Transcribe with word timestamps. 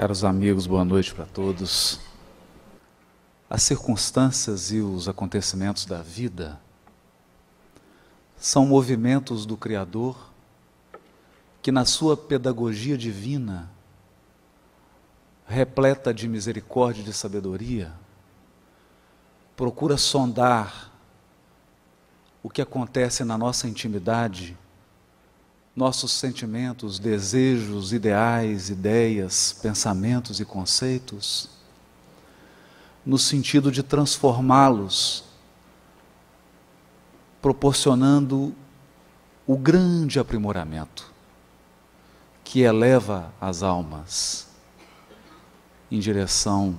Caros 0.00 0.24
amigos, 0.24 0.66
boa 0.66 0.82
noite 0.82 1.14
para 1.14 1.26
todos. 1.26 2.00
As 3.50 3.62
circunstâncias 3.62 4.72
e 4.72 4.80
os 4.80 5.06
acontecimentos 5.10 5.84
da 5.84 6.00
vida 6.00 6.58
são 8.34 8.64
movimentos 8.64 9.44
do 9.44 9.58
Criador 9.58 10.16
que, 11.60 11.70
na 11.70 11.84
sua 11.84 12.16
pedagogia 12.16 12.96
divina, 12.96 13.70
repleta 15.46 16.14
de 16.14 16.26
misericórdia 16.26 17.02
e 17.02 17.04
de 17.04 17.12
sabedoria, 17.12 17.92
procura 19.54 19.98
sondar 19.98 20.90
o 22.42 22.48
que 22.48 22.62
acontece 22.62 23.22
na 23.22 23.36
nossa 23.36 23.68
intimidade 23.68 24.56
nossos 25.80 26.12
sentimentos, 26.12 26.98
desejos, 26.98 27.90
ideais, 27.94 28.68
ideias, 28.68 29.56
pensamentos 29.62 30.38
e 30.38 30.44
conceitos, 30.44 31.48
no 33.04 33.16
sentido 33.16 33.72
de 33.72 33.82
transformá-los, 33.82 35.24
proporcionando 37.40 38.54
o 39.46 39.56
grande 39.56 40.20
aprimoramento 40.20 41.10
que 42.44 42.60
eleva 42.60 43.32
as 43.40 43.62
almas 43.62 44.48
em 45.90 45.98
direção 45.98 46.78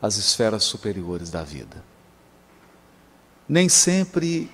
às 0.00 0.16
esferas 0.16 0.64
superiores 0.64 1.30
da 1.30 1.42
vida. 1.42 1.84
Nem 3.46 3.68
sempre 3.68 4.50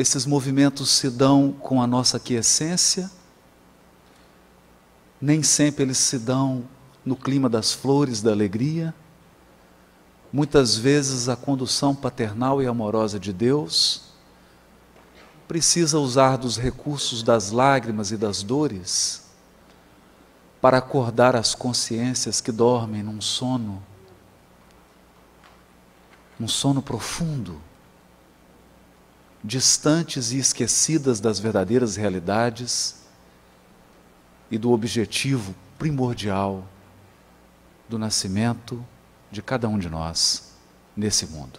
esses 0.00 0.24
movimentos 0.24 0.88
se 0.88 1.10
dão 1.10 1.52
com 1.52 1.82
a 1.82 1.86
nossa 1.86 2.18
quiescência, 2.18 3.10
nem 5.20 5.42
sempre 5.42 5.84
eles 5.84 5.98
se 5.98 6.18
dão 6.18 6.64
no 7.04 7.14
clima 7.14 7.50
das 7.50 7.74
flores, 7.74 8.22
da 8.22 8.30
alegria. 8.30 8.94
Muitas 10.32 10.74
vezes 10.74 11.28
a 11.28 11.36
condução 11.36 11.94
paternal 11.94 12.62
e 12.62 12.66
amorosa 12.66 13.20
de 13.20 13.30
Deus 13.30 14.04
precisa 15.46 15.98
usar 15.98 16.38
dos 16.38 16.56
recursos 16.56 17.22
das 17.22 17.50
lágrimas 17.50 18.10
e 18.10 18.16
das 18.16 18.42
dores 18.42 19.28
para 20.62 20.78
acordar 20.78 21.36
as 21.36 21.54
consciências 21.54 22.40
que 22.40 22.50
dormem 22.50 23.02
num 23.02 23.20
sono, 23.20 23.82
num 26.38 26.48
sono 26.48 26.80
profundo 26.80 27.60
distantes 29.42 30.32
e 30.32 30.38
esquecidas 30.38 31.20
das 31.20 31.38
verdadeiras 31.38 31.96
realidades 31.96 32.96
e 34.50 34.58
do 34.58 34.72
objetivo 34.72 35.54
primordial 35.78 36.66
do 37.88 37.98
nascimento 37.98 38.84
de 39.30 39.40
cada 39.42 39.68
um 39.68 39.78
de 39.78 39.88
nós 39.88 40.54
nesse 40.96 41.26
mundo. 41.26 41.58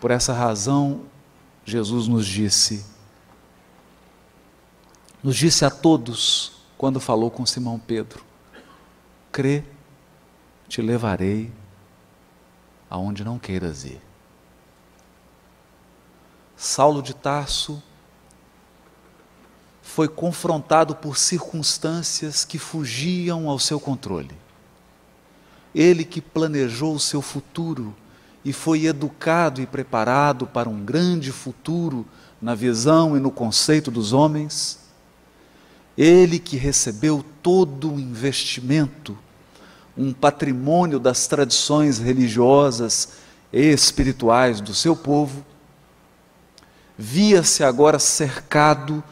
Por 0.00 0.10
essa 0.10 0.32
razão, 0.32 1.04
Jesus 1.64 2.08
nos 2.08 2.26
disse, 2.26 2.84
nos 5.22 5.36
disse 5.36 5.64
a 5.64 5.70
todos 5.70 6.52
quando 6.76 6.98
falou 6.98 7.30
com 7.30 7.44
Simão 7.44 7.78
Pedro: 7.78 8.24
crê, 9.30 9.62
te 10.68 10.80
levarei 10.80 11.52
aonde 12.88 13.22
não 13.22 13.38
queiras 13.38 13.84
ir. 13.84 14.09
Saulo 16.62 17.02
de 17.02 17.14
Tarso 17.14 17.82
foi 19.80 20.06
confrontado 20.06 20.94
por 20.94 21.16
circunstâncias 21.16 22.44
que 22.44 22.58
fugiam 22.58 23.48
ao 23.48 23.58
seu 23.58 23.80
controle. 23.80 24.36
Ele 25.74 26.04
que 26.04 26.20
planejou 26.20 26.94
o 26.94 27.00
seu 27.00 27.22
futuro 27.22 27.96
e 28.44 28.52
foi 28.52 28.84
educado 28.84 29.62
e 29.62 29.66
preparado 29.66 30.46
para 30.46 30.68
um 30.68 30.84
grande 30.84 31.32
futuro 31.32 32.06
na 32.42 32.54
visão 32.54 33.16
e 33.16 33.20
no 33.20 33.30
conceito 33.30 33.90
dos 33.90 34.12
homens, 34.12 34.80
ele 35.96 36.38
que 36.38 36.58
recebeu 36.58 37.24
todo 37.42 37.94
o 37.94 37.98
investimento, 37.98 39.16
um 39.96 40.12
patrimônio 40.12 41.00
das 41.00 41.26
tradições 41.26 41.98
religiosas 41.98 43.12
e 43.50 43.62
espirituais 43.62 44.60
do 44.60 44.74
seu 44.74 44.94
povo, 44.94 45.42
via-se 47.00 47.64
agora 47.64 47.98
cercado 47.98 49.02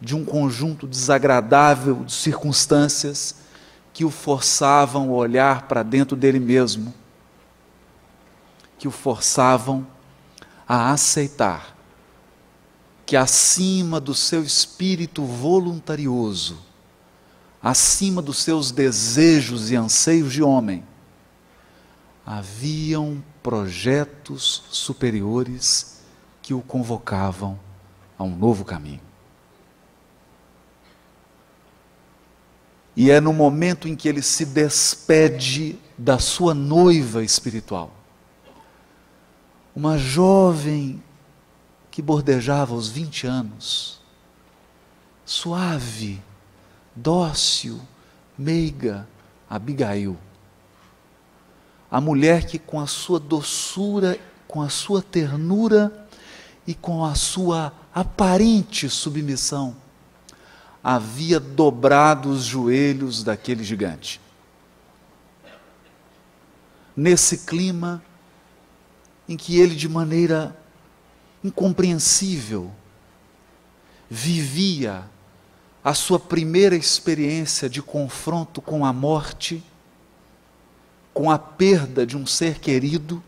de 0.00 0.16
um 0.16 0.24
conjunto 0.24 0.86
desagradável 0.86 2.02
de 2.04 2.12
circunstâncias 2.12 3.36
que 3.92 4.02
o 4.02 4.10
forçavam 4.10 5.10
a 5.10 5.12
olhar 5.12 5.68
para 5.68 5.82
dentro 5.82 6.16
dele 6.16 6.40
mesmo, 6.40 6.92
que 8.78 8.88
o 8.88 8.90
forçavam 8.90 9.86
a 10.66 10.90
aceitar 10.90 11.76
que 13.04 13.14
acima 13.14 14.00
do 14.00 14.14
seu 14.14 14.42
espírito 14.42 15.22
voluntarioso, 15.22 16.58
acima 17.62 18.22
dos 18.22 18.38
seus 18.38 18.72
desejos 18.72 19.70
e 19.70 19.76
anseios 19.76 20.32
de 20.32 20.42
homem, 20.42 20.82
haviam 22.24 23.22
projetos 23.42 24.62
superiores 24.70 25.93
que 26.44 26.52
o 26.52 26.60
convocavam 26.60 27.58
a 28.18 28.22
um 28.22 28.36
novo 28.36 28.66
caminho. 28.66 29.00
E 32.94 33.10
é 33.10 33.18
no 33.18 33.32
momento 33.32 33.88
em 33.88 33.96
que 33.96 34.06
ele 34.06 34.20
se 34.20 34.44
despede 34.44 35.78
da 35.96 36.18
sua 36.18 36.52
noiva 36.52 37.24
espiritual, 37.24 37.90
uma 39.74 39.96
jovem 39.96 41.02
que 41.90 42.02
bordejava 42.02 42.74
os 42.74 42.88
20 42.88 43.26
anos, 43.26 44.02
suave, 45.24 46.22
dócil, 46.94 47.80
meiga, 48.36 49.08
Abigail. 49.48 50.18
A 51.90 52.02
mulher 52.02 52.44
que, 52.44 52.58
com 52.58 52.78
a 52.78 52.86
sua 52.86 53.18
doçura, 53.18 54.18
com 54.46 54.60
a 54.60 54.68
sua 54.68 55.00
ternura, 55.00 56.03
e 56.66 56.74
com 56.74 57.04
a 57.04 57.14
sua 57.14 57.72
aparente 57.94 58.88
submissão, 58.88 59.76
havia 60.82 61.38
dobrado 61.38 62.30
os 62.30 62.44
joelhos 62.44 63.22
daquele 63.22 63.64
gigante. 63.64 64.20
Nesse 66.96 67.38
clima 67.38 68.02
em 69.28 69.36
que 69.36 69.58
ele, 69.58 69.74
de 69.74 69.88
maneira 69.88 70.56
incompreensível, 71.42 72.70
vivia 74.08 75.04
a 75.82 75.92
sua 75.92 76.18
primeira 76.18 76.76
experiência 76.76 77.68
de 77.68 77.82
confronto 77.82 78.62
com 78.62 78.84
a 78.84 78.92
morte, 78.92 79.62
com 81.12 81.30
a 81.30 81.38
perda 81.38 82.06
de 82.06 82.16
um 82.16 82.26
ser 82.26 82.58
querido, 82.58 83.22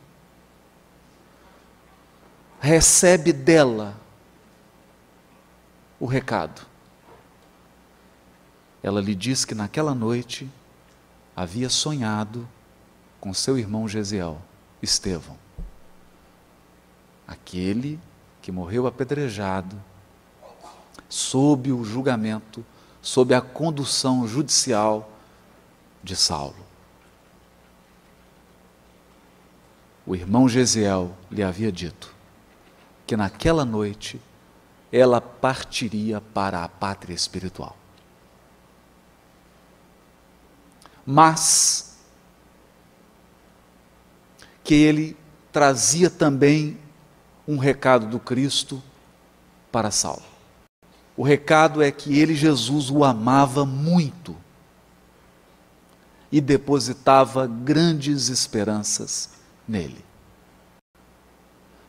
recebe 2.61 3.33
dela 3.33 3.97
o 5.99 6.07
recado. 6.07 6.67
Ela 8.83 9.01
lhe 9.01 9.15
diz 9.15 9.45
que 9.45 9.55
naquela 9.55 9.95
noite 9.95 10.49
havia 11.35 11.69
sonhado 11.69 12.49
com 13.21 13.35
seu 13.35 13.59
irmão 13.59 13.89
Gesiel, 13.89 14.41
Estevão, 14.83 15.37
aquele 17.27 17.99
que 18.41 18.53
morreu 18.53 18.87
apedrejado, 18.87 19.77
sob 21.09 21.73
o 21.73 21.85
julgamento, 21.85 22.65
sob 23.03 23.35
a 23.35 23.41
condução 23.41 24.27
judicial 24.27 25.11
de 26.03 26.15
Saulo. 26.15 26.65
O 30.07 30.15
irmão 30.15 30.49
Gesiel 30.49 31.17
lhe 31.31 31.43
havia 31.43 31.73
dito: 31.73 32.16
que 33.07 33.17
naquela 33.17 33.65
noite 33.65 34.21
ela 34.93 35.21
partiria 35.21 36.21
para 36.21 36.65
a 36.65 36.69
pátria 36.69 37.15
espiritual. 37.15 37.77
Mas 41.05 41.97
que 44.65 44.75
ele 44.75 45.17
trazia 45.53 46.11
também 46.11 46.79
um 47.47 47.59
recado 47.59 48.07
do 48.07 48.19
Cristo 48.19 48.83
para 49.71 49.93
Saulo. 49.93 50.25
O 51.17 51.23
recado 51.23 51.81
é 51.81 51.93
que 51.93 52.19
ele, 52.19 52.35
Jesus, 52.35 52.91
o 52.91 53.05
amava 53.05 53.65
muito 53.65 54.37
e 56.33 56.41
depositava 56.41 57.47
grandes 57.47 58.29
esperanças 58.29 59.31
nele 59.67 60.06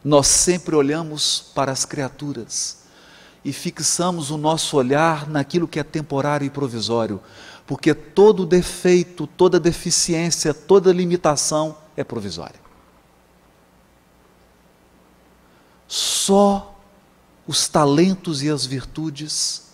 nós 0.07 0.27
sempre 0.27 0.73
olhamos 0.73 1.51
para 1.53 1.69
as 1.69 1.83
criaturas 1.83 2.77
e 3.43 3.51
fixamos 3.51 4.31
o 4.31 4.37
nosso 4.37 4.77
olhar 4.77 5.27
naquilo 5.27 5.67
que 5.67 5.81
é 5.81 5.83
temporário 5.83 6.45
e 6.45 6.49
provisório, 6.49 7.21
porque 7.65 7.93
todo 7.93 8.45
defeito, 8.45 9.27
toda 9.27 9.59
deficiência, 9.59 10.53
toda 10.53 10.93
limitação 10.93 11.77
é 11.97 12.05
provisória. 12.05 12.57
Só 15.89 16.79
os 17.45 17.67
talentos 17.67 18.41
e 18.41 18.49
as 18.49 18.65
virtudes 18.65 19.71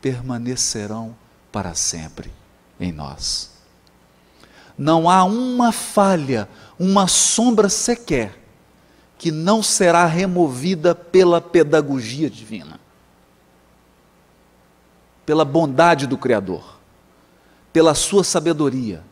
permanecerão 0.00 1.16
para 1.50 1.74
sempre 1.74 2.32
em 2.78 2.92
nós. 2.92 3.50
Não 4.78 5.10
há 5.10 5.24
uma 5.24 5.72
falha, 5.72 6.48
uma 6.78 7.08
sombra 7.08 7.68
sequer 7.68 8.40
que 9.22 9.30
não 9.30 9.62
será 9.62 10.04
removida 10.04 10.96
pela 10.96 11.40
pedagogia 11.40 12.28
divina, 12.28 12.80
pela 15.24 15.44
bondade 15.44 16.08
do 16.08 16.18
Criador, 16.18 16.80
pela 17.72 17.94
sua 17.94 18.24
sabedoria, 18.24 19.04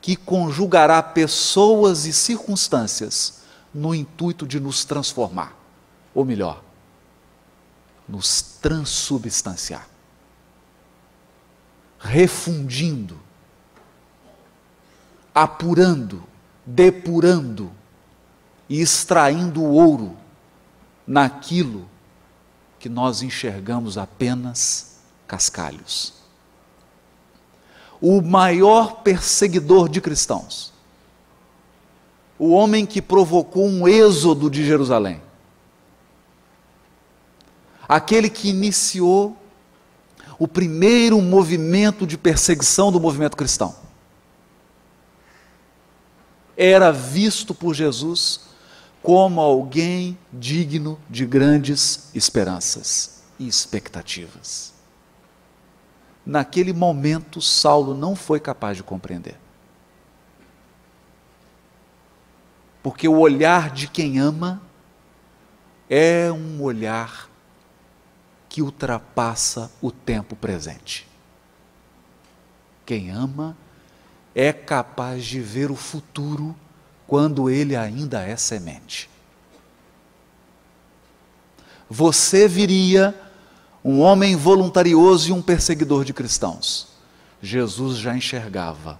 que 0.00 0.16
conjugará 0.16 1.00
pessoas 1.00 2.06
e 2.06 2.12
circunstâncias 2.12 3.42
no 3.72 3.94
intuito 3.94 4.48
de 4.48 4.58
nos 4.58 4.84
transformar, 4.84 5.56
ou 6.12 6.24
melhor, 6.24 6.60
nos 8.08 8.42
transubstanciar, 8.60 9.86
refundindo, 12.00 13.16
apurando, 15.32 16.24
depurando 16.66 17.70
e 18.68 18.80
extraindo 18.80 19.62
ouro 19.62 20.16
naquilo 21.06 21.88
que 22.78 22.88
nós 22.88 23.22
enxergamos 23.22 23.96
apenas 23.98 24.96
cascalhos. 25.26 26.14
O 28.00 28.20
maior 28.20 29.02
perseguidor 29.02 29.88
de 29.88 30.00
cristãos, 30.00 30.72
o 32.38 32.50
homem 32.50 32.84
que 32.84 33.00
provocou 33.00 33.66
um 33.66 33.86
êxodo 33.86 34.50
de 34.50 34.64
Jerusalém, 34.64 35.22
aquele 37.88 38.28
que 38.28 38.48
iniciou 38.48 39.36
o 40.38 40.48
primeiro 40.48 41.20
movimento 41.20 42.04
de 42.04 42.18
perseguição 42.18 42.90
do 42.90 42.98
movimento 42.98 43.36
cristão, 43.36 43.76
era 46.56 46.90
visto 46.90 47.54
por 47.54 47.74
Jesus 47.74 48.51
como 49.02 49.40
alguém 49.40 50.16
digno 50.32 50.98
de 51.10 51.26
grandes 51.26 52.10
esperanças 52.14 53.24
e 53.38 53.48
expectativas. 53.48 54.72
Naquele 56.24 56.72
momento, 56.72 57.40
Saulo 57.40 57.94
não 57.94 58.14
foi 58.14 58.38
capaz 58.38 58.76
de 58.76 58.84
compreender. 58.84 59.36
Porque 62.80 63.08
o 63.08 63.18
olhar 63.18 63.70
de 63.70 63.88
quem 63.88 64.20
ama 64.20 64.62
é 65.90 66.30
um 66.30 66.62
olhar 66.62 67.28
que 68.48 68.62
ultrapassa 68.62 69.70
o 69.80 69.90
tempo 69.90 70.36
presente. 70.36 71.08
Quem 72.86 73.10
ama 73.10 73.56
é 74.34 74.52
capaz 74.52 75.24
de 75.24 75.40
ver 75.40 75.70
o 75.70 75.76
futuro 75.76 76.54
quando 77.12 77.50
ele 77.50 77.76
ainda 77.76 78.22
é 78.22 78.34
semente. 78.36 79.06
Você 81.86 82.48
viria 82.48 83.14
um 83.84 84.00
homem 84.00 84.34
voluntarioso 84.34 85.28
e 85.28 85.32
um 85.32 85.42
perseguidor 85.42 86.06
de 86.06 86.14
cristãos. 86.14 86.88
Jesus 87.42 87.98
já 87.98 88.16
enxergava 88.16 88.98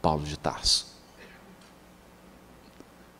Paulo 0.00 0.24
de 0.24 0.38
Tarso, 0.38 0.86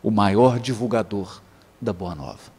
o 0.01 0.09
maior 0.09 0.59
divulgador 0.59 1.39
da 1.79 1.93
Boa 1.93 2.15
Nova. 2.15 2.51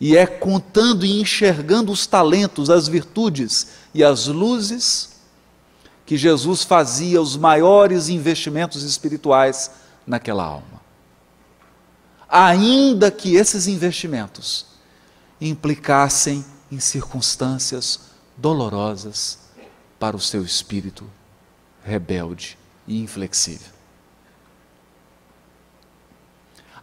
E 0.00 0.16
é 0.16 0.26
contando 0.26 1.06
e 1.06 1.20
enxergando 1.20 1.92
os 1.92 2.08
talentos, 2.08 2.68
as 2.68 2.88
virtudes 2.88 3.68
e 3.94 4.02
as 4.02 4.26
luzes 4.26 5.09
que 6.10 6.16
Jesus 6.16 6.64
fazia 6.64 7.22
os 7.22 7.36
maiores 7.36 8.08
investimentos 8.08 8.82
espirituais 8.82 9.70
naquela 10.04 10.42
alma. 10.42 10.82
Ainda 12.28 13.12
que 13.12 13.36
esses 13.36 13.68
investimentos 13.68 14.66
implicassem 15.40 16.44
em 16.68 16.80
circunstâncias 16.80 18.00
dolorosas 18.36 19.38
para 20.00 20.16
o 20.16 20.20
seu 20.20 20.42
espírito 20.42 21.08
rebelde 21.84 22.58
e 22.88 23.00
inflexível. 23.00 23.70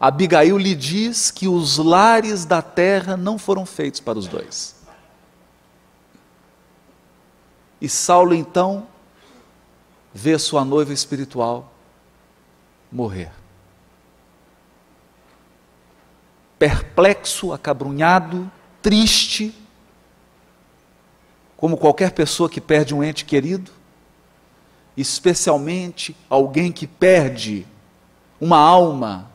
Abigail 0.00 0.56
lhe 0.56 0.74
diz 0.74 1.30
que 1.30 1.46
os 1.46 1.76
lares 1.76 2.46
da 2.46 2.62
terra 2.62 3.14
não 3.14 3.36
foram 3.36 3.66
feitos 3.66 4.00
para 4.00 4.18
os 4.18 4.26
dois. 4.26 4.74
E 7.78 7.90
Saulo 7.90 8.32
então 8.34 8.86
vê 10.18 10.36
sua 10.36 10.64
noiva 10.64 10.92
espiritual 10.92 11.72
morrer. 12.90 13.30
Perplexo, 16.58 17.52
acabrunhado, 17.52 18.50
triste, 18.82 19.54
como 21.56 21.76
qualquer 21.76 22.10
pessoa 22.10 22.50
que 22.50 22.60
perde 22.60 22.92
um 22.92 23.04
ente 23.04 23.24
querido, 23.24 23.70
especialmente 24.96 26.16
alguém 26.28 26.72
que 26.72 26.88
perde 26.88 27.64
uma 28.40 28.58
alma 28.58 29.30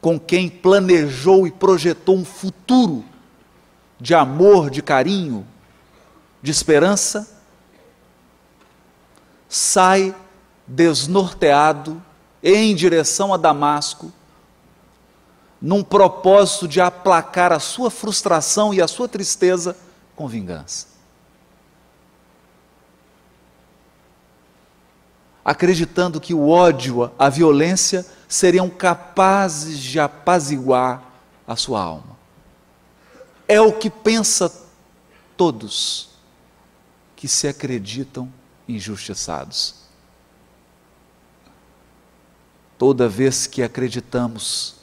com 0.00 0.20
quem 0.20 0.48
planejou 0.48 1.48
e 1.48 1.50
projetou 1.50 2.16
um 2.16 2.24
futuro 2.24 3.04
de 4.00 4.14
amor, 4.14 4.70
de 4.70 4.80
carinho, 4.80 5.44
de 6.40 6.52
esperança 6.52 7.39
sai 9.50 10.14
desnorteado 10.64 12.00
em 12.40 12.72
direção 12.72 13.34
a 13.34 13.36
Damasco, 13.36 14.12
num 15.60 15.82
propósito 15.82 16.68
de 16.68 16.80
aplacar 16.80 17.52
a 17.52 17.58
sua 17.58 17.90
frustração 17.90 18.72
e 18.72 18.80
a 18.80 18.86
sua 18.86 19.08
tristeza 19.08 19.76
com 20.14 20.28
vingança. 20.28 20.86
Acreditando 25.44 26.20
que 26.20 26.32
o 26.32 26.48
ódio, 26.48 27.10
a 27.18 27.28
violência 27.28 28.06
seriam 28.28 28.70
capazes 28.70 29.80
de 29.80 29.98
apaziguar 29.98 31.02
a 31.46 31.56
sua 31.56 31.82
alma. 31.82 32.16
É 33.48 33.60
o 33.60 33.72
que 33.72 33.90
pensa 33.90 34.52
todos 35.36 36.10
que 37.16 37.26
se 37.26 37.48
acreditam 37.48 38.32
injustiçados. 38.74 39.74
Toda 42.78 43.08
vez 43.08 43.46
que 43.46 43.62
acreditamos 43.62 44.76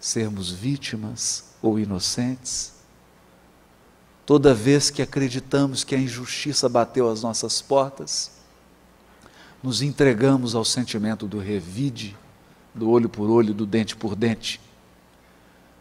sermos 0.00 0.50
vítimas 0.50 1.44
ou 1.62 1.78
inocentes, 1.78 2.72
toda 4.26 4.54
vez 4.54 4.90
que 4.90 5.02
acreditamos 5.02 5.84
que 5.84 5.94
a 5.94 5.98
injustiça 5.98 6.68
bateu 6.68 7.08
às 7.08 7.22
nossas 7.22 7.62
portas, 7.62 8.32
nos 9.62 9.82
entregamos 9.82 10.54
ao 10.54 10.64
sentimento 10.64 11.26
do 11.26 11.38
revide, 11.38 12.16
do 12.74 12.88
olho 12.90 13.08
por 13.08 13.28
olho, 13.28 13.52
do 13.52 13.66
dente 13.66 13.96
por 13.96 14.14
dente, 14.14 14.60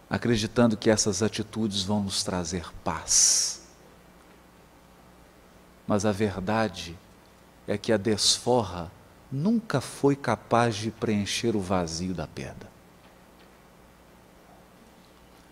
acreditando 0.09 0.77
que 0.77 0.89
essas 0.89 1.21
atitudes 1.21 1.83
vão 1.83 2.03
nos 2.03 2.23
trazer 2.23 2.71
paz. 2.83 3.61
Mas 5.85 6.05
a 6.05 6.11
verdade 6.11 6.97
é 7.67 7.77
que 7.77 7.91
a 7.91 7.97
desforra 7.97 8.91
nunca 9.31 9.81
foi 9.81 10.15
capaz 10.15 10.75
de 10.75 10.89
preencher 10.89 11.55
o 11.55 11.59
vazio 11.59 12.13
da 12.13 12.25
perda. 12.25 12.67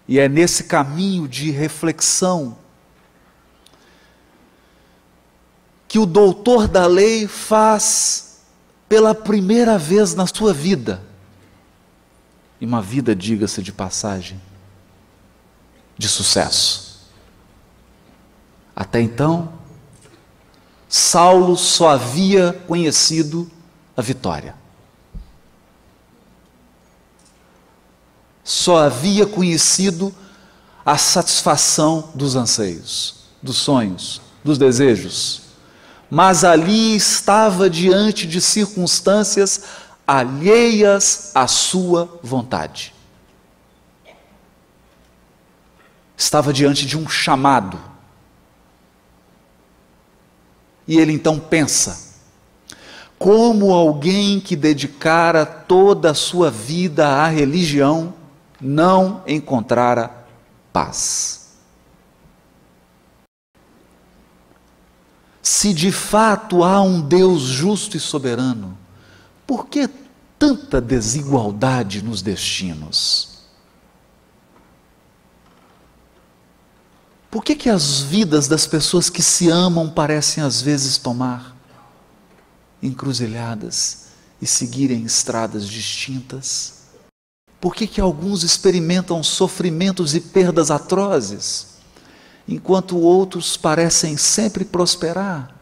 E 0.07 0.19
é 0.19 0.29
nesse 0.29 0.65
caminho 0.65 1.27
de 1.27 1.51
reflexão 1.51 2.57
que 5.87 5.99
o 5.99 6.05
doutor 6.05 6.67
da 6.67 6.85
lei 6.85 7.27
faz 7.27 8.41
pela 8.87 9.15
primeira 9.15 9.77
vez 9.77 10.13
na 10.13 10.27
sua 10.27 10.53
vida. 10.53 11.01
E 12.61 12.65
uma 12.65 12.81
vida, 12.81 13.15
diga-se 13.15 13.61
de 13.61 13.71
passagem, 13.71 14.39
de 15.97 16.07
sucesso. 16.07 17.09
Até 18.75 19.01
então, 19.01 19.53
Saulo 20.87 21.57
só 21.57 21.89
havia 21.89 22.53
conhecido 22.67 23.49
a 23.95 24.01
vitória. 24.01 24.55
Só 28.43 28.77
havia 28.77 29.25
conhecido 29.25 30.13
a 30.85 30.97
satisfação 30.97 32.11
dos 32.13 32.35
anseios, 32.35 33.25
dos 33.41 33.57
sonhos, 33.57 34.21
dos 34.43 34.57
desejos. 34.57 35.41
Mas 36.11 36.43
ali 36.43 36.95
estava 36.95 37.67
diante 37.69 38.27
de 38.27 38.39
circunstâncias 38.39 39.63
alheias 40.07 41.31
à 41.33 41.47
sua 41.47 42.19
vontade. 42.21 42.93
Estava 46.15 46.53
diante 46.53 46.85
de 46.85 46.97
um 46.97 47.09
chamado. 47.09 47.79
E 50.87 50.97
ele 50.97 51.13
então 51.13 51.39
pensa: 51.39 52.05
como 53.17 53.73
alguém 53.73 54.39
que 54.39 54.55
dedicara 54.55 55.45
toda 55.45 56.11
a 56.11 56.15
sua 56.15 56.51
vida 56.51 57.07
à 57.07 57.27
religião 57.27 58.13
não 58.59 59.23
encontrara 59.27 60.11
paz. 60.71 61.45
Se 65.41 65.73
de 65.73 65.91
fato 65.91 66.63
há 66.63 66.81
um 66.81 67.01
Deus 67.01 67.43
justo 67.43 67.95
e 67.95 67.99
soberano, 67.99 68.77
por 69.45 69.67
que 69.67 69.89
tanta 70.37 70.81
desigualdade 70.81 72.01
nos 72.01 72.21
destinos? 72.21 73.34
Por 77.35 77.43
que, 77.43 77.53
que 77.53 77.69
as 77.69 77.99
vidas 77.99 78.47
das 78.47 78.65
pessoas 78.65 79.09
que 79.09 79.21
se 79.21 79.49
amam 79.49 79.89
parecem 79.89 80.41
às 80.41 80.61
vezes 80.61 80.97
tomar 80.97 81.53
encruzilhadas 82.81 84.05
e 84.41 84.47
seguirem 84.47 85.03
estradas 85.03 85.67
distintas? 85.67 86.83
Por 87.59 87.75
que, 87.75 87.87
que 87.87 87.99
alguns 87.99 88.43
experimentam 88.43 89.21
sofrimentos 89.21 90.15
e 90.15 90.21
perdas 90.21 90.71
atrozes, 90.71 91.79
enquanto 92.47 92.97
outros 92.97 93.57
parecem 93.57 94.15
sempre 94.15 94.63
prosperar? 94.63 95.53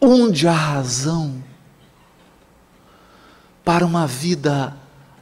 Onde 0.00 0.48
há 0.48 0.52
razão 0.52 1.40
para 3.64 3.86
uma 3.86 4.08
vida 4.08 4.76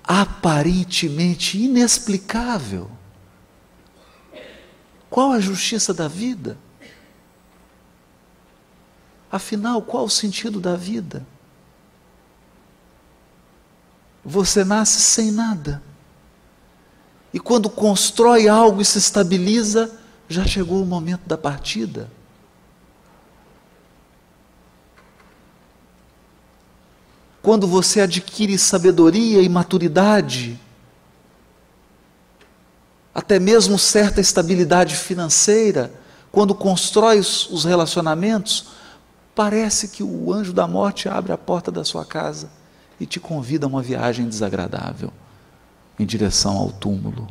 aparentemente 0.06 1.58
inexplicável? 1.58 2.90
Qual 5.10 5.32
a 5.32 5.40
justiça 5.40 5.92
da 5.92 6.06
vida? 6.08 6.58
Afinal, 9.30 9.82
qual 9.82 10.04
o 10.04 10.10
sentido 10.10 10.60
da 10.60 10.76
vida? 10.76 11.26
Você 14.24 14.64
nasce 14.64 15.00
sem 15.00 15.30
nada. 15.30 15.82
E 17.32 17.38
quando 17.38 17.68
constrói 17.68 18.48
algo 18.48 18.80
e 18.80 18.84
se 18.84 18.98
estabiliza, 18.98 19.98
já 20.28 20.44
chegou 20.44 20.82
o 20.82 20.86
momento 20.86 21.26
da 21.26 21.36
partida. 21.36 22.10
Quando 27.46 27.68
você 27.68 28.00
adquire 28.00 28.58
sabedoria 28.58 29.40
e 29.40 29.48
maturidade, 29.48 30.58
até 33.14 33.38
mesmo 33.38 33.78
certa 33.78 34.20
estabilidade 34.20 34.96
financeira, 34.96 35.94
quando 36.32 36.56
constrói 36.56 37.20
os 37.20 37.64
relacionamentos, 37.64 38.70
parece 39.32 39.86
que 39.86 40.02
o 40.02 40.32
anjo 40.32 40.52
da 40.52 40.66
morte 40.66 41.08
abre 41.08 41.30
a 41.30 41.38
porta 41.38 41.70
da 41.70 41.84
sua 41.84 42.04
casa 42.04 42.50
e 42.98 43.06
te 43.06 43.20
convida 43.20 43.64
a 43.64 43.68
uma 43.68 43.80
viagem 43.80 44.28
desagradável 44.28 45.12
em 46.00 46.04
direção 46.04 46.56
ao 46.56 46.72
túmulo. 46.72 47.28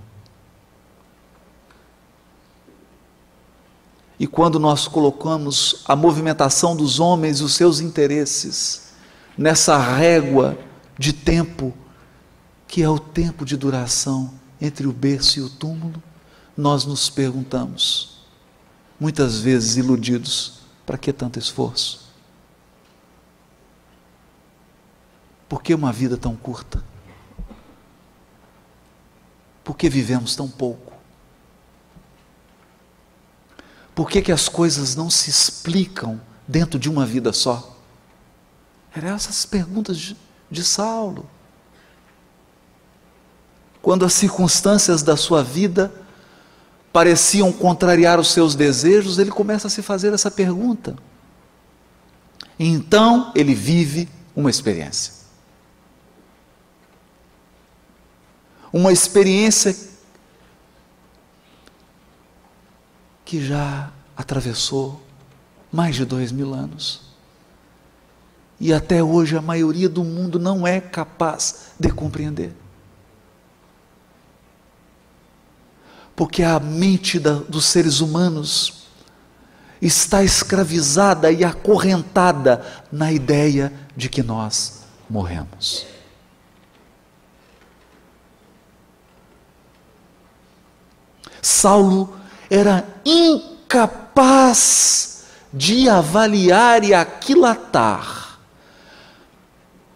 E 4.17 4.25
quando 4.25 4.61
nós 4.61 4.87
colocamos 4.87 5.83
a 5.85 5.93
movimentação 5.93 6.73
dos 6.73 7.01
homens 7.01 7.41
e 7.41 7.43
os 7.43 7.53
seus 7.53 7.81
interesses 7.81 8.84
nessa 9.37 9.77
régua 9.77 10.57
de 10.97 11.13
tempo, 11.13 11.73
que 12.67 12.81
é 12.81 12.89
o 12.89 12.99
tempo 12.99 13.45
de 13.45 13.57
duração 13.57 14.33
entre 14.59 14.87
o 14.87 14.93
berço 14.93 15.39
e 15.39 15.41
o 15.41 15.49
túmulo, 15.49 16.01
nós 16.55 16.85
nos 16.85 17.09
perguntamos, 17.09 18.25
muitas 18.99 19.39
vezes 19.39 19.75
iludidos, 19.75 20.59
para 20.85 20.97
que 20.97 21.11
tanto 21.11 21.39
esforço? 21.39 22.05
Por 25.49 25.61
que 25.61 25.73
uma 25.73 25.91
vida 25.91 26.17
tão 26.17 26.35
curta? 26.35 26.83
Por 29.63 29.75
que 29.75 29.89
vivemos 29.89 30.35
tão 30.35 30.47
pouco? 30.47 30.93
Por 33.93 34.09
que, 34.09 34.21
que 34.21 34.31
as 34.31 34.49
coisas 34.49 34.95
não 34.95 35.09
se 35.09 35.29
explicam 35.29 36.19
dentro 36.47 36.77
de 36.77 36.89
uma 36.89 37.05
vida 37.05 37.31
só? 37.31 37.74
Eram 38.95 39.09
essas 39.09 39.45
perguntas 39.45 39.97
de, 39.97 40.17
de 40.49 40.63
Saulo. 40.63 41.29
Quando 43.81 44.05
as 44.05 44.13
circunstâncias 44.13 45.03
da 45.03 45.17
sua 45.17 45.43
vida 45.43 45.93
pareciam 46.93 47.51
contrariar 47.51 48.19
os 48.19 48.31
seus 48.31 48.55
desejos, 48.55 49.19
ele 49.19 49.29
começa 49.29 49.67
a 49.67 49.69
se 49.69 49.81
fazer 49.81 50.13
essa 50.13 50.31
pergunta. 50.31 50.95
Então 52.57 53.33
ele 53.35 53.53
vive 53.53 54.09
uma 54.33 54.49
experiência. 54.49 55.13
Uma 58.71 58.93
experiência 58.93 59.75
que 63.25 63.45
já 63.45 63.91
atravessou 64.15 65.01
mais 65.71 65.95
de 65.95 66.05
dois 66.05 66.31
mil 66.31 66.53
anos. 66.53 67.04
E 68.59 68.73
até 68.73 69.03
hoje 69.03 69.37
a 69.37 69.41
maioria 69.41 69.89
do 69.89 70.03
mundo 70.03 70.39
não 70.39 70.65
é 70.65 70.79
capaz 70.79 71.71
de 71.79 71.89
compreender. 71.91 72.55
Porque 76.15 76.41
a 76.43 76.59
mente 76.59 77.19
da, 77.19 77.33
dos 77.33 77.65
seres 77.65 77.99
humanos 77.99 78.85
está 79.81 80.23
escravizada 80.23 81.29
e 81.31 81.43
acorrentada 81.43 82.65
na 82.91 83.11
ideia 83.11 83.73
de 83.95 84.07
que 84.07 84.23
nós 84.23 84.85
morremos. 85.09 85.85
Saulo 91.41 92.17
era 92.49 92.87
incapaz 93.05 94.05
de 95.53 95.89
avaliar 95.89 96.83
e 96.83 96.93
aquilatar 96.93 98.24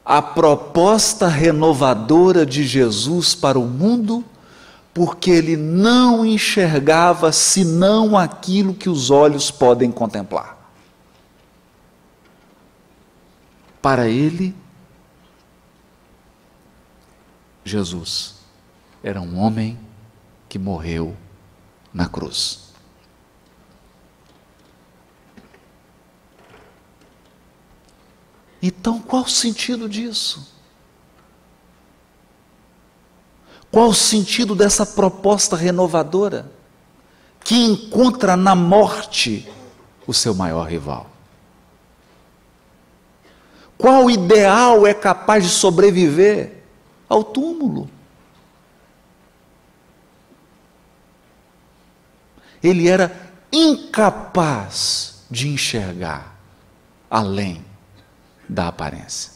a 0.10 0.24
proposta 0.24 1.28
renovadora 1.28 2.44
de 2.44 2.64
Jesus 2.64 3.36
para 3.36 3.60
o 3.60 3.68
mundo, 3.68 4.26
porque 4.92 5.30
ele 5.30 5.56
não 5.56 6.26
enxergava 6.26 7.32
senão 7.32 8.18
aquilo 8.18 8.74
que 8.74 8.90
os 8.90 9.12
olhos 9.12 9.52
podem 9.52 9.92
contemplar. 9.92 10.58
Para 13.80 14.10
ele, 14.10 14.56
Jesus 17.64 18.38
era 19.04 19.22
um 19.22 19.38
homem 19.38 19.78
que 20.50 20.58
morreu 20.58 21.16
na 21.94 22.08
cruz. 22.08 22.69
Então, 28.62 29.00
qual 29.00 29.24
o 29.24 29.30
sentido 29.30 29.88
disso? 29.88 30.54
Qual 33.72 33.90
o 33.90 33.94
sentido 33.94 34.56
dessa 34.56 34.86
proposta 34.86 35.56
renovadora 35.56 36.52
que 37.42 37.56
encontra 37.56 38.36
na 38.36 38.56
morte 38.56 39.48
o 40.06 40.14
seu 40.14 40.34
maior 40.34 40.68
rival? 40.68 41.10
Qual 43.78 44.10
ideal 44.10 44.86
é 44.86 44.94
capaz 44.94 45.46
de 45.46 45.50
sobreviver 45.52 46.64
ao 47.08 47.24
túmulo? 47.24 47.90
Ele 52.62 52.90
era 52.90 53.32
incapaz 53.54 55.24
de 55.32 55.48
enxergar 55.48 56.36
além 57.10 57.69
da 58.50 58.68
aparência. 58.68 59.32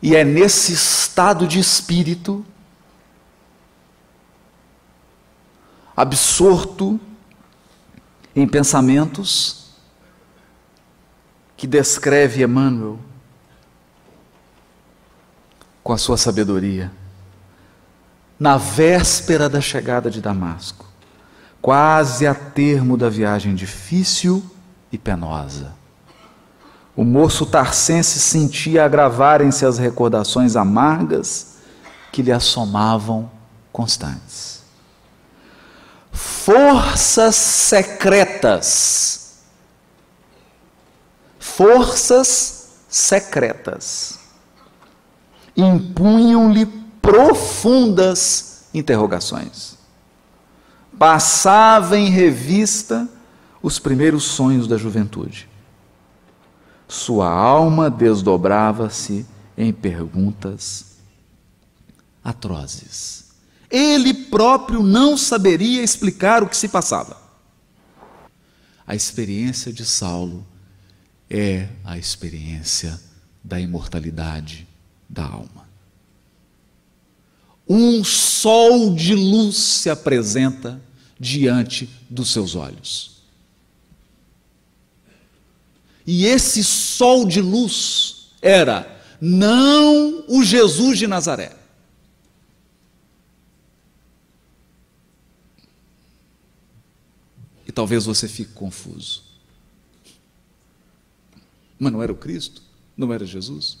E 0.00 0.14
é 0.14 0.22
nesse 0.22 0.72
estado 0.72 1.48
de 1.48 1.58
espírito, 1.58 2.44
absorto 5.96 7.00
em 8.36 8.46
pensamentos, 8.46 9.70
que 11.56 11.66
descreve 11.66 12.42
Emmanuel 12.42 12.98
com 15.82 15.92
a 15.92 15.98
sua 15.98 16.16
sabedoria, 16.16 16.92
na 18.38 18.56
véspera 18.56 19.48
da 19.48 19.60
chegada 19.60 20.10
de 20.10 20.20
Damasco, 20.20 20.86
quase 21.62 22.26
a 22.26 22.34
termo 22.34 22.96
da 22.96 23.08
viagem 23.08 23.54
difícil 23.54 24.53
e 24.94 24.98
penosa. 24.98 25.72
O 26.96 27.02
moço 27.02 27.44
tarcense 27.44 28.20
sentia 28.20 28.84
agravarem-se 28.84 29.66
as 29.66 29.78
recordações 29.78 30.54
amargas 30.54 31.56
que 32.12 32.22
lhe 32.22 32.30
assomavam 32.30 33.28
constantes. 33.72 34.62
Forças 36.12 37.34
secretas. 37.34 39.20
Forças 41.40 42.68
secretas 42.88 44.20
impunham-lhe 45.56 46.66
profundas 47.02 48.64
interrogações. 48.72 49.76
Passava 50.98 51.98
em 51.98 52.08
revista 52.08 53.08
os 53.64 53.78
primeiros 53.78 54.24
sonhos 54.24 54.68
da 54.68 54.76
juventude. 54.76 55.48
Sua 56.86 57.30
alma 57.30 57.90
desdobrava-se 57.90 59.24
em 59.56 59.72
perguntas 59.72 60.98
atrozes. 62.22 63.30
Ele 63.70 64.12
próprio 64.12 64.82
não 64.82 65.16
saberia 65.16 65.82
explicar 65.82 66.42
o 66.42 66.46
que 66.46 66.58
se 66.58 66.68
passava. 66.68 67.16
A 68.86 68.94
experiência 68.94 69.72
de 69.72 69.86
Saulo 69.86 70.46
é 71.30 71.70
a 71.82 71.96
experiência 71.96 73.00
da 73.42 73.58
imortalidade 73.58 74.68
da 75.08 75.24
alma. 75.24 75.66
Um 77.66 78.04
sol 78.04 78.94
de 78.94 79.14
luz 79.14 79.56
se 79.56 79.88
apresenta 79.88 80.78
diante 81.18 81.88
dos 82.10 82.30
seus 82.30 82.54
olhos. 82.54 83.13
E 86.06 86.26
esse 86.26 86.62
sol 86.62 87.26
de 87.26 87.40
luz 87.40 88.30
era 88.42 89.00
não 89.20 90.24
o 90.28 90.42
Jesus 90.44 90.98
de 90.98 91.06
Nazaré. 91.06 91.56
E 97.66 97.72
talvez 97.72 98.04
você 98.04 98.28
fique 98.28 98.52
confuso. 98.52 99.22
Mas 101.78 101.92
não 101.92 102.02
era 102.02 102.12
o 102.12 102.16
Cristo? 102.16 102.62
Não 102.96 103.12
era 103.12 103.24
Jesus? 103.24 103.78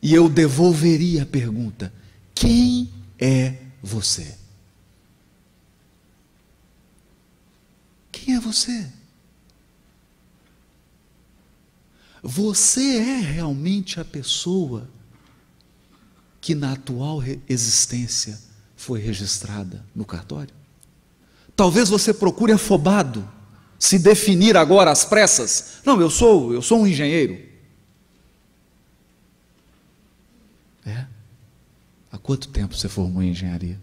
E 0.00 0.14
eu 0.14 0.28
devolveria 0.28 1.24
a 1.24 1.26
pergunta: 1.26 1.92
quem 2.34 2.90
é 3.18 3.58
você? 3.82 4.38
Quem 8.24 8.34
é 8.34 8.40
você? 8.40 8.86
Você 12.22 12.98
é 12.98 13.18
realmente 13.18 14.00
a 14.00 14.04
pessoa 14.04 14.88
que 16.40 16.54
na 16.54 16.72
atual 16.72 17.22
existência 17.48 18.38
foi 18.76 19.00
registrada 19.00 19.84
no 19.94 20.04
cartório? 20.04 20.54
Talvez 21.54 21.88
você 21.88 22.12
procure 22.12 22.52
afobado 22.52 23.28
se 23.78 23.98
definir 23.98 24.56
agora 24.56 24.90
às 24.90 25.04
pressas. 25.04 25.78
Não, 25.84 26.00
eu 26.00 26.10
sou, 26.10 26.52
eu 26.52 26.60
sou 26.60 26.80
um 26.80 26.86
engenheiro. 26.86 27.40
É? 30.84 31.06
Há 32.10 32.18
quanto 32.18 32.48
tempo 32.48 32.74
você 32.74 32.88
formou 32.88 33.22
em 33.22 33.30
engenharia? 33.30 33.80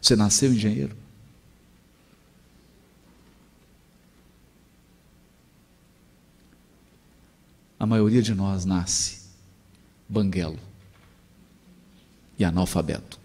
Você 0.00 0.14
nasceu 0.14 0.52
engenheiro? 0.52 1.01
A 7.82 7.86
maioria 7.86 8.22
de 8.22 8.32
nós 8.32 8.64
nasce 8.64 9.22
banguelo 10.08 10.56
e 12.38 12.44
analfabeto. 12.44 13.18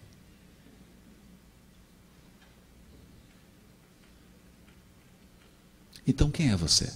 Então 6.07 6.31
quem 6.31 6.49
é 6.49 6.55
você? 6.55 6.91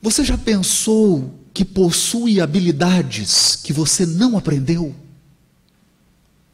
Você 0.00 0.24
já 0.24 0.38
pensou 0.38 1.38
que 1.52 1.66
possui 1.66 2.40
habilidades 2.40 3.56
que 3.56 3.74
você 3.74 4.06
não 4.06 4.38
aprendeu 4.38 4.96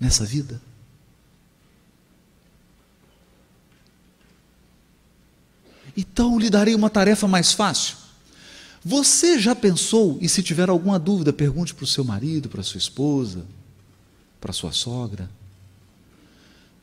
nessa 0.01 0.27
vida? 0.27 0.61
Então 5.97 6.39
lhe 6.39 6.51
darei 6.51 6.75
uma 6.75 6.91
tarefa 6.91 7.27
mais 7.29 7.53
fácil. 7.53 7.97
Você 8.85 9.39
já 9.39 9.55
pensou, 9.55 10.19
e 10.21 10.29
se 10.29 10.43
tiver 10.43 10.69
alguma 10.69 10.99
dúvida, 10.99 11.33
pergunte 11.33 11.75
para 11.75 11.85
o 11.85 11.87
seu 11.87 12.05
marido, 12.05 12.49
para 12.49 12.63
sua 12.63 12.79
esposa, 12.79 13.45
para 14.41 14.53
sua 14.53 14.73
sogra. 14.73 15.31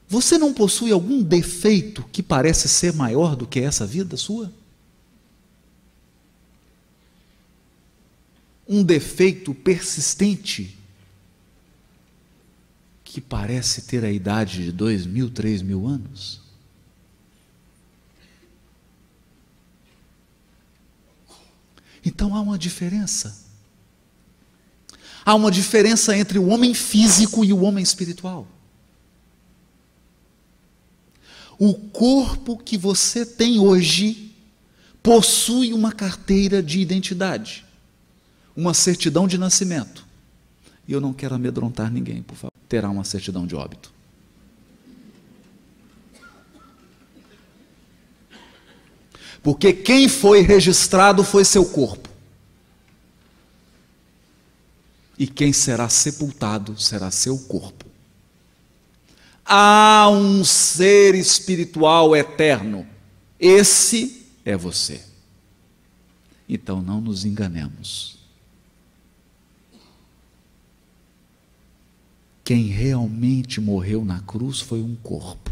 Você 0.10 0.38
não 0.38 0.54
possui 0.54 0.92
algum 0.92 1.22
defeito 1.22 2.04
que 2.12 2.24
parece 2.24 2.68
ser 2.68 2.94
maior 2.94 3.36
do 3.36 3.46
que 3.46 3.60
essa 3.60 3.86
vida 3.86 4.18
sua? 4.18 4.52
um 8.72 8.84
defeito 8.84 9.54
persistente 9.54 10.78
que 13.04 13.20
parece 13.20 13.82
ter 13.82 14.06
a 14.06 14.10
idade 14.10 14.64
de 14.64 14.72
dois 14.72 15.06
mil, 15.06 15.30
três 15.30 15.62
mil 15.62 15.86
anos? 15.86 16.41
Então 22.04 22.36
há 22.36 22.42
uma 22.42 22.58
diferença. 22.58 23.46
Há 25.24 25.36
uma 25.36 25.52
diferença 25.52 26.18
entre 26.18 26.40
o 26.40 26.48
homem 26.48 26.74
físico 26.74 27.46
e 27.46 27.54
o 27.54 27.62
homem 27.62 27.84
espiritual. 27.84 28.48
O 31.60 31.74
corpo 31.74 32.58
que 32.58 32.78
você 32.78 33.26
tem 33.26 33.60
hoje 33.60 34.34
possui 35.04 35.74
uma 35.74 35.92
carteira 35.92 36.62
de 36.62 36.80
identidade 36.80 37.66
uma 38.56 38.74
certidão 38.74 39.28
de 39.28 39.38
nascimento. 39.38 40.06
E 40.88 40.94
eu 40.94 41.02
não 41.02 41.14
quero 41.14 41.36
amedrontar 41.36 41.92
ninguém, 41.92 42.22
por 42.22 42.36
favor. 42.36 42.52
Terá 42.68 42.90
uma 42.90 43.04
certidão 43.04 43.46
de 43.46 43.56
óbito. 43.56 43.92
Porque 49.44 49.74
quem 49.74 50.08
foi 50.08 50.42
registrado 50.42 51.24
foi 51.24 51.44
seu 51.44 51.66
corpo. 51.66 52.10
E 55.18 55.28
quem 55.28 55.52
será 55.54 55.90
sepultado 55.90 56.80
será 56.80 57.12
seu 57.12 57.38
corpo. 57.38 57.86
Há 59.46 60.08
um 60.10 60.44
ser 60.44 61.16
espiritual 61.16 62.16
eterno. 62.16 62.88
Esse 63.40 64.26
é 64.46 64.56
você. 64.56 65.04
Então 66.48 66.82
não 66.82 67.02
nos 67.02 67.26
enganemos. 67.26 68.20
Quem 72.44 72.66
realmente 72.66 73.62
morreu 73.62 74.04
na 74.04 74.20
cruz 74.20 74.60
foi 74.60 74.82
um 74.82 74.96
corpo. 74.96 75.52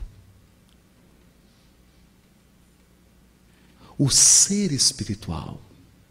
O 3.99 4.09
ser 4.09 4.71
espiritual 4.71 5.59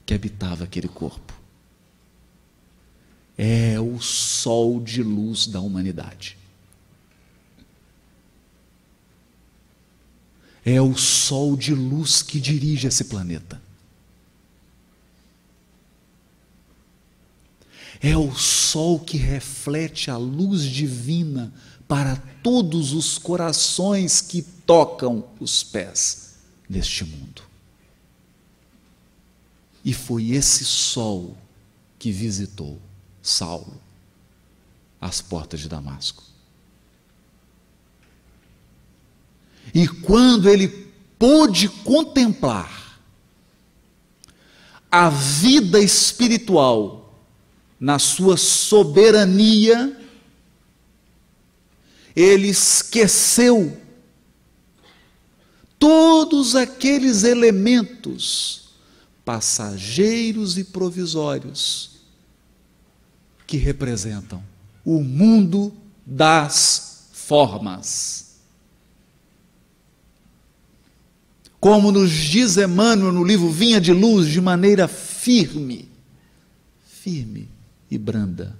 que 0.04 0.12
habitava 0.12 0.64
aquele 0.64 0.88
corpo 0.88 1.32
é 3.38 3.80
o 3.80 3.98
sol 3.98 4.78
de 4.78 5.02
luz 5.02 5.46
da 5.46 5.58
humanidade. 5.60 6.36
É 10.66 10.82
o 10.82 10.94
sol 10.98 11.56
de 11.56 11.74
luz 11.74 12.20
que 12.20 12.38
dirige 12.38 12.86
esse 12.88 13.04
planeta. 13.04 13.58
É 18.02 18.14
o 18.18 18.30
sol 18.34 19.00
que 19.00 19.16
reflete 19.16 20.10
a 20.10 20.18
luz 20.18 20.64
divina 20.64 21.50
para 21.88 22.16
todos 22.42 22.92
os 22.92 23.16
corações 23.16 24.20
que 24.20 24.42
tocam 24.42 25.26
os 25.40 25.62
pés 25.62 26.34
neste 26.68 27.02
mundo. 27.02 27.47
E 29.84 29.92
foi 29.92 30.30
esse 30.30 30.64
sol 30.64 31.36
que 31.98 32.10
visitou 32.10 32.78
Saulo 33.22 33.80
às 35.00 35.20
portas 35.20 35.60
de 35.60 35.68
Damasco. 35.68 36.22
E 39.74 39.86
quando 39.86 40.48
ele 40.48 40.68
pôde 41.18 41.68
contemplar 41.68 43.00
a 44.90 45.10
vida 45.10 45.78
espiritual, 45.78 46.98
na 47.78 47.98
sua 47.98 48.36
soberania, 48.36 49.96
ele 52.16 52.48
esqueceu 52.48 53.80
todos 55.78 56.56
aqueles 56.56 57.22
elementos 57.22 58.67
passageiros 59.28 60.56
e 60.56 60.64
provisórios 60.64 61.98
que 63.46 63.58
representam 63.58 64.42
o 64.82 65.02
mundo 65.02 65.70
das 66.06 67.10
formas. 67.12 68.38
Como 71.60 71.92
nos 71.92 72.10
diz 72.10 72.56
Emmanuel 72.56 73.12
no 73.12 73.22
livro 73.22 73.50
Vinha 73.50 73.78
de 73.78 73.92
Luz, 73.92 74.28
de 74.28 74.40
maneira 74.40 74.88
firme, 74.88 75.90
firme 76.86 77.50
e 77.90 77.98
branda, 77.98 78.58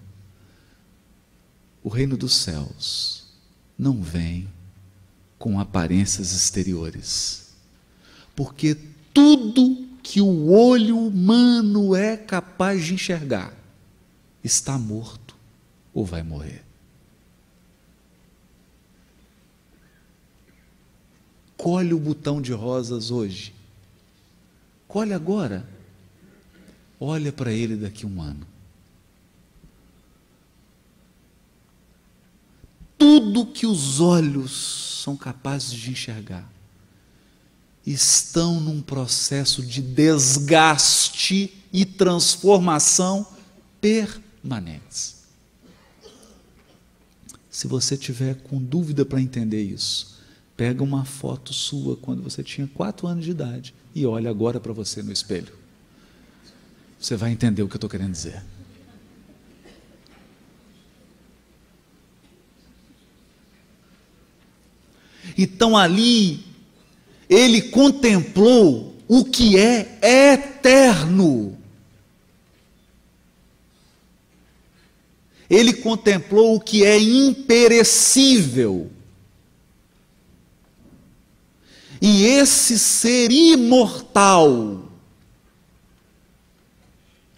o 1.82 1.88
reino 1.88 2.14
dos 2.14 2.34
céus 2.34 3.24
não 3.78 4.02
vem 4.02 4.46
com 5.38 5.58
aparências 5.58 6.34
exteriores, 6.34 7.54
porque 8.36 8.76
tudo 9.14 9.87
que 10.08 10.22
o 10.22 10.50
olho 10.50 10.98
humano 10.98 11.94
é 11.94 12.16
capaz 12.16 12.82
de 12.82 12.94
enxergar 12.94 13.52
está 14.42 14.78
morto 14.78 15.36
ou 15.92 16.02
vai 16.02 16.22
morrer. 16.22 16.64
Colhe 21.58 21.92
o 21.92 21.98
botão 21.98 22.40
de 22.40 22.54
rosas 22.54 23.10
hoje. 23.10 23.52
Colhe 24.86 25.12
agora. 25.12 25.68
Olha 26.98 27.30
para 27.30 27.52
ele 27.52 27.76
daqui 27.76 28.06
a 28.06 28.08
um 28.08 28.22
ano. 28.22 28.46
Tudo 32.96 33.44
que 33.44 33.66
os 33.66 34.00
olhos 34.00 35.02
são 35.02 35.14
capazes 35.14 35.72
de 35.72 35.90
enxergar 35.90 36.50
estão 37.92 38.60
num 38.60 38.80
processo 38.80 39.62
de 39.62 39.80
desgaste 39.80 41.52
e 41.72 41.84
transformação 41.84 43.26
permanentes. 43.80 45.16
Se 47.50 47.66
você 47.66 47.96
tiver 47.96 48.36
com 48.36 48.62
dúvida 48.62 49.04
para 49.04 49.20
entender 49.20 49.62
isso, 49.62 50.18
Pega 50.58 50.82
uma 50.82 51.04
foto 51.04 51.54
sua 51.54 51.96
quando 51.96 52.20
você 52.20 52.42
tinha 52.42 52.66
quatro 52.66 53.06
anos 53.06 53.24
de 53.24 53.30
idade 53.30 53.72
e 53.94 54.04
olha 54.04 54.28
agora 54.28 54.58
para 54.58 54.72
você 54.72 55.04
no 55.04 55.12
espelho. 55.12 55.52
Você 56.98 57.14
vai 57.14 57.30
entender 57.30 57.62
o 57.62 57.68
que 57.68 57.74
eu 57.74 57.76
estou 57.76 57.88
querendo 57.88 58.10
dizer. 58.10 58.42
Então 65.36 65.76
ali, 65.76 66.44
ele 67.28 67.62
contemplou 67.62 68.96
o 69.06 69.24
que 69.24 69.58
é 69.58 69.98
eterno. 70.32 71.56
Ele 75.50 75.72
contemplou 75.72 76.56
o 76.56 76.60
que 76.60 76.84
é 76.84 76.98
imperecível. 76.98 78.90
E 82.00 82.24
esse 82.24 82.78
ser 82.78 83.30
imortal, 83.32 84.84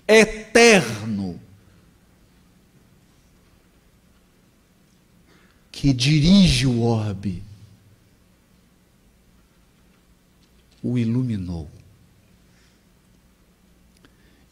eterno, 0.06 1.40
que 5.72 5.92
dirige 5.94 6.66
o 6.66 6.82
orbe, 6.82 7.42
o 10.82 10.98
iluminou 10.98 11.70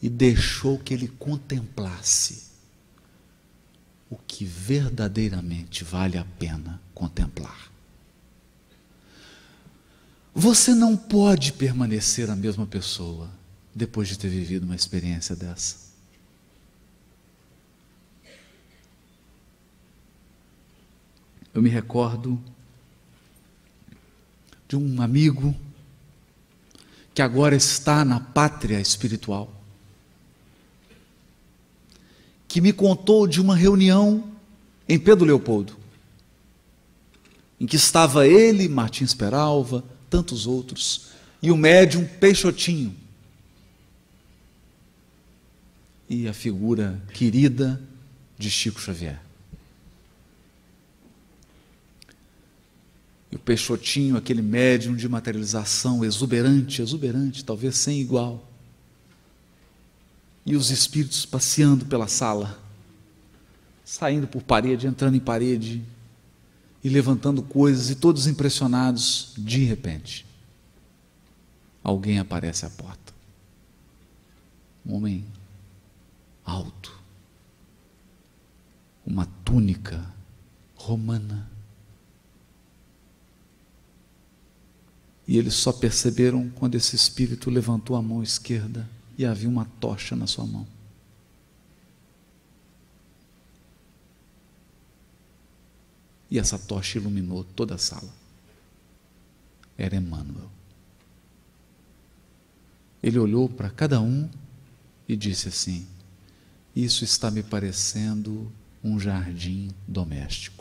e 0.01 0.09
deixou 0.09 0.79
que 0.79 0.93
ele 0.93 1.07
contemplasse 1.07 2.49
o 4.09 4.15
que 4.15 4.45
verdadeiramente 4.45 5.83
vale 5.83 6.17
a 6.17 6.25
pena 6.25 6.81
contemplar. 6.93 7.69
Você 10.33 10.73
não 10.73 10.95
pode 10.95 11.53
permanecer 11.53 12.29
a 12.29 12.35
mesma 12.35 12.65
pessoa 12.65 13.29
depois 13.75 14.07
de 14.07 14.17
ter 14.17 14.29
vivido 14.29 14.63
uma 14.63 14.75
experiência 14.75 15.35
dessa. 15.35 15.89
Eu 21.53 21.61
me 21.61 21.69
recordo 21.69 22.41
de 24.67 24.75
um 24.77 25.01
amigo 25.01 25.55
que 27.19 27.23
agora 27.23 27.53
está 27.53 28.05
na 28.05 28.17
pátria 28.17 28.79
espiritual, 28.79 29.53
que 32.47 32.61
me 32.61 32.71
contou 32.71 33.27
de 33.27 33.41
uma 33.41 33.57
reunião 33.57 34.31
em 34.87 34.97
Pedro 34.97 35.25
Leopoldo, 35.25 35.75
em 37.59 37.65
que 37.65 37.75
estava 37.75 38.25
ele, 38.25 38.69
Martins 38.69 39.13
Peralva, 39.13 39.83
tantos 40.09 40.47
outros, 40.47 41.07
e 41.41 41.51
o 41.51 41.57
médium 41.57 42.05
Peixotinho. 42.05 42.95
E 46.09 46.25
a 46.25 46.31
figura 46.31 47.03
querida 47.13 47.81
de 48.37 48.49
Chico 48.49 48.79
Xavier. 48.79 49.19
E 53.31 53.35
o 53.35 53.39
Peixotinho, 53.39 54.17
aquele 54.17 54.41
médium 54.41 54.95
de 54.95 55.07
materialização 55.07 56.03
exuberante, 56.03 56.81
exuberante, 56.81 57.45
talvez 57.45 57.77
sem 57.77 57.99
igual. 58.01 58.47
E 60.45 60.55
os 60.55 60.71
espíritos 60.71 61.25
passeando 61.25 61.85
pela 61.85 62.07
sala, 62.07 62.59
saindo 63.85 64.27
por 64.27 64.41
parede, 64.41 64.87
entrando 64.87 65.15
em 65.15 65.19
parede, 65.19 65.83
e 66.83 66.89
levantando 66.89 67.43
coisas, 67.43 67.89
e 67.89 67.95
todos 67.95 68.25
impressionados, 68.25 69.33
de 69.37 69.63
repente, 69.63 70.25
alguém 71.83 72.19
aparece 72.19 72.65
à 72.65 72.69
porta. 72.69 73.13
Um 74.85 74.95
homem 74.95 75.25
alto, 76.43 76.97
uma 79.05 79.27
túnica 79.43 80.05
romana. 80.75 81.49
E 85.29 85.37
eles 85.37 85.53
só 85.53 85.71
perceberam 85.71 86.49
quando 86.49 86.73
esse 86.73 86.95
espírito 86.95 87.51
levantou 87.51 87.95
a 87.95 88.01
mão 88.01 88.23
esquerda 88.23 88.89
e 89.15 89.23
havia 89.23 89.47
uma 89.47 89.63
tocha 89.79 90.15
na 90.15 90.25
sua 90.25 90.43
mão. 90.43 90.65
E 96.31 96.39
essa 96.39 96.57
tocha 96.57 96.97
iluminou 96.97 97.43
toda 97.43 97.75
a 97.75 97.77
sala. 97.77 98.11
Era 99.77 99.95
Emmanuel. 99.95 100.49
Ele 103.03 103.19
olhou 103.19 103.47
para 103.47 103.69
cada 103.69 104.01
um 104.01 104.27
e 105.07 105.15
disse 105.15 105.47
assim: 105.47 105.85
Isso 106.75 107.03
está 107.03 107.29
me 107.29 107.43
parecendo 107.43 108.51
um 108.83 108.99
jardim 108.99 109.69
doméstico. 109.87 110.58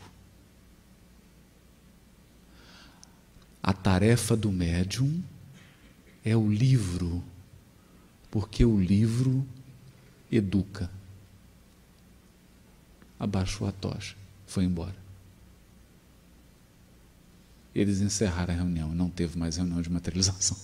A 3.62 3.72
tarefa 3.72 4.36
do 4.36 4.50
médium 4.50 5.22
é 6.24 6.36
o 6.36 6.50
livro, 6.50 7.22
porque 8.30 8.64
o 8.64 8.80
livro 8.80 9.46
educa. 10.30 10.90
Abaixou 13.18 13.66
a 13.66 13.72
tocha, 13.72 14.16
foi 14.46 14.64
embora. 14.64 14.96
Eles 17.74 18.00
encerraram 18.00 18.54
a 18.54 18.56
reunião, 18.56 18.94
não 18.94 19.10
teve 19.10 19.38
mais 19.38 19.56
reunião 19.56 19.82
de 19.82 19.90
materialização. 19.90 20.56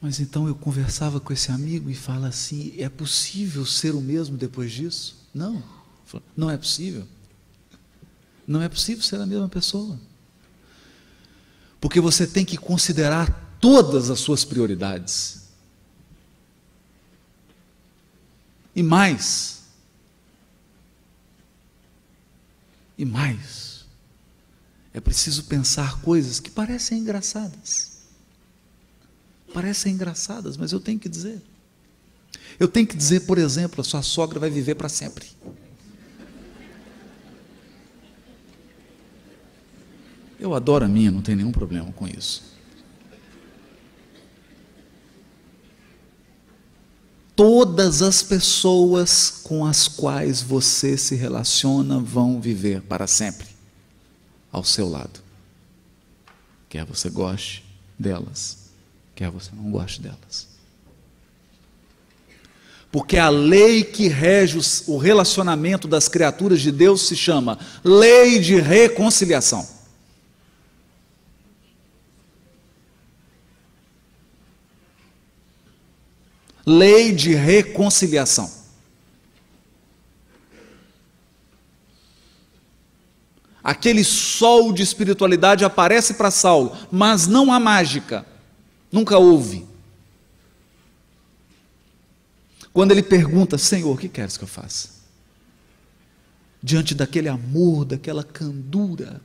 Mas 0.00 0.20
então 0.20 0.46
eu 0.46 0.54
conversava 0.54 1.18
com 1.20 1.32
esse 1.32 1.50
amigo 1.50 1.90
e 1.90 1.94
fala 1.94 2.28
assim: 2.28 2.72
é 2.78 2.88
possível 2.88 3.66
ser 3.66 3.94
o 3.94 4.00
mesmo 4.00 4.36
depois 4.36 4.72
disso? 4.72 5.17
Não, 5.34 5.62
não 6.36 6.50
é 6.50 6.56
possível. 6.56 7.06
Não 8.46 8.62
é 8.62 8.68
possível 8.68 9.02
ser 9.02 9.20
a 9.20 9.26
mesma 9.26 9.48
pessoa. 9.48 9.98
Porque 11.80 12.00
você 12.00 12.26
tem 12.26 12.44
que 12.44 12.56
considerar 12.56 13.56
todas 13.60 14.10
as 14.10 14.20
suas 14.20 14.44
prioridades. 14.44 15.48
E 18.74 18.82
mais. 18.82 19.62
E 22.96 23.04
mais. 23.04 23.84
É 24.94 25.00
preciso 25.00 25.44
pensar 25.44 26.00
coisas 26.00 26.40
que 26.40 26.50
parecem 26.50 26.98
engraçadas. 26.98 27.98
Parecem 29.52 29.94
engraçadas, 29.94 30.56
mas 30.56 30.72
eu 30.72 30.80
tenho 30.80 30.98
que 30.98 31.08
dizer. 31.08 31.42
Eu 32.58 32.66
tenho 32.66 32.86
que 32.86 32.96
dizer, 32.96 33.20
por 33.20 33.38
exemplo, 33.38 33.80
a 33.80 33.84
sua 33.84 34.02
sogra 34.02 34.40
vai 34.40 34.50
viver 34.50 34.74
para 34.74 34.88
sempre. 34.88 35.26
Eu 40.40 40.54
adoro 40.54 40.84
a 40.84 40.88
minha, 40.88 41.10
não 41.10 41.22
tem 41.22 41.36
nenhum 41.36 41.52
problema 41.52 41.92
com 41.92 42.06
isso. 42.06 42.56
Todas 47.34 48.02
as 48.02 48.20
pessoas 48.20 49.30
com 49.44 49.64
as 49.64 49.86
quais 49.86 50.42
você 50.42 50.96
se 50.96 51.14
relaciona 51.14 52.00
vão 52.00 52.40
viver 52.40 52.82
para 52.82 53.06
sempre 53.06 53.46
ao 54.50 54.64
seu 54.64 54.88
lado. 54.88 55.20
Quer 56.68 56.84
você 56.84 57.08
goste 57.08 57.64
delas, 57.96 58.70
quer 59.14 59.30
você 59.30 59.50
não 59.54 59.70
goste 59.70 60.02
delas. 60.02 60.47
Porque 62.90 63.18
a 63.18 63.28
lei 63.28 63.84
que 63.84 64.08
rege 64.08 64.58
o 64.86 64.96
relacionamento 64.96 65.86
das 65.86 66.08
criaturas 66.08 66.60
de 66.60 66.72
Deus 66.72 67.06
se 67.06 67.14
chama 67.14 67.58
lei 67.84 68.38
de 68.38 68.58
reconciliação. 68.58 69.68
Lei 76.64 77.12
de 77.12 77.34
reconciliação. 77.34 78.58
Aquele 83.62 84.02
sol 84.02 84.72
de 84.72 84.82
espiritualidade 84.82 85.62
aparece 85.62 86.14
para 86.14 86.30
Saulo, 86.30 86.74
mas 86.90 87.26
não 87.26 87.52
há 87.52 87.60
mágica. 87.60 88.24
Nunca 88.90 89.18
houve. 89.18 89.66
Quando 92.78 92.92
ele 92.92 93.02
pergunta, 93.02 93.58
Senhor, 93.58 93.92
o 93.92 93.98
que 93.98 94.08
queres 94.08 94.36
que 94.36 94.44
eu 94.44 94.48
faça? 94.48 94.90
Diante 96.62 96.94
daquele 96.94 97.28
amor, 97.28 97.84
daquela 97.84 98.22
candura. 98.22 99.20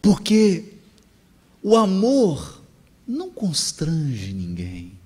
Porque 0.00 0.78
o 1.62 1.76
amor 1.76 2.62
não 3.06 3.30
constrange 3.30 4.32
ninguém, 4.32 4.98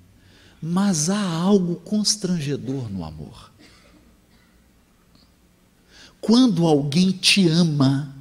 mas 0.61 1.09
há 1.09 1.21
algo 1.21 1.75
constrangedor 1.81 2.89
no 2.89 3.03
amor. 3.03 3.51
Quando 6.21 6.65
alguém 6.65 7.11
te 7.11 7.45
ama, 7.45 8.15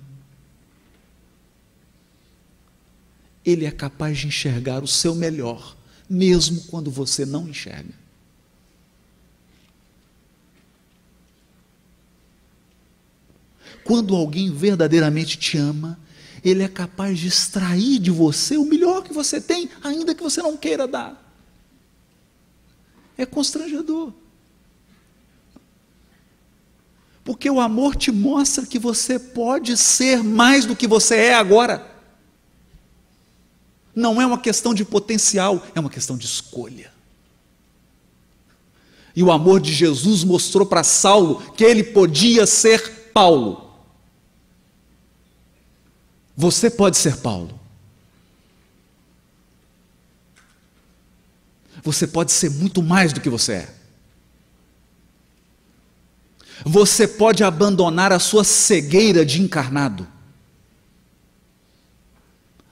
ele 3.44 3.66
é 3.66 3.70
capaz 3.70 4.18
de 4.18 4.26
enxergar 4.26 4.83
o 4.83 4.88
seu 4.88 5.14
melhor, 5.14 5.76
mesmo 6.11 6.62
quando 6.62 6.90
você 6.90 7.24
não 7.24 7.48
enxerga. 7.48 8.01
Quando 13.92 14.16
alguém 14.16 14.50
verdadeiramente 14.50 15.37
te 15.37 15.59
ama, 15.59 16.00
ele 16.42 16.62
é 16.62 16.68
capaz 16.68 17.18
de 17.18 17.28
extrair 17.28 17.98
de 17.98 18.11
você 18.11 18.57
o 18.57 18.64
melhor 18.64 19.02
que 19.02 19.12
você 19.12 19.38
tem, 19.38 19.68
ainda 19.85 20.14
que 20.14 20.22
você 20.22 20.40
não 20.40 20.57
queira 20.57 20.88
dar. 20.88 21.22
É 23.18 23.26
constrangedor. 23.26 24.14
Porque 27.22 27.50
o 27.50 27.61
amor 27.61 27.94
te 27.94 28.11
mostra 28.11 28.64
que 28.64 28.78
você 28.78 29.18
pode 29.18 29.76
ser 29.76 30.24
mais 30.24 30.64
do 30.64 30.74
que 30.74 30.87
você 30.87 31.16
é 31.16 31.35
agora. 31.35 31.87
Não 33.94 34.22
é 34.22 34.24
uma 34.24 34.38
questão 34.38 34.72
de 34.72 34.87
potencial, 34.87 35.62
é 35.74 35.81
uma 35.81 35.90
questão 35.90 36.16
de 36.16 36.24
escolha. 36.24 36.90
E 39.14 39.22
o 39.22 39.31
amor 39.31 39.61
de 39.61 39.70
Jesus 39.70 40.24
mostrou 40.24 40.64
para 40.64 40.83
Saulo 40.83 41.42
que 41.52 41.62
ele 41.62 41.85
podia 41.85 42.46
ser 42.46 43.11
Paulo. 43.12 43.71
Você 46.36 46.70
pode 46.70 46.96
ser 46.96 47.18
Paulo. 47.18 47.60
Você 51.82 52.06
pode 52.06 52.32
ser 52.32 52.50
muito 52.50 52.82
mais 52.82 53.12
do 53.12 53.20
que 53.20 53.28
você 53.28 53.52
é. 53.52 53.74
Você 56.64 57.08
pode 57.08 57.42
abandonar 57.42 58.12
a 58.12 58.20
sua 58.20 58.44
cegueira 58.44 59.26
de 59.26 59.42
encarnado, 59.42 60.06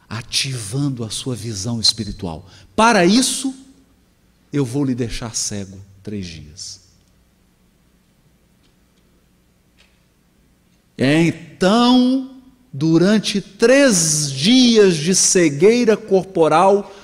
ativando 0.08 1.04
a 1.04 1.10
sua 1.10 1.34
visão 1.34 1.80
espiritual. 1.80 2.48
Para 2.76 3.04
isso, 3.04 3.52
eu 4.52 4.64
vou 4.64 4.84
lhe 4.84 4.94
deixar 4.94 5.34
cego 5.34 5.80
três 6.04 6.26
dias. 6.26 6.80
Então, 10.96 12.29
durante 12.72 13.40
três 13.40 14.30
dias 14.30 14.96
de 14.96 15.14
cegueira 15.14 15.96
corporal, 15.96 16.94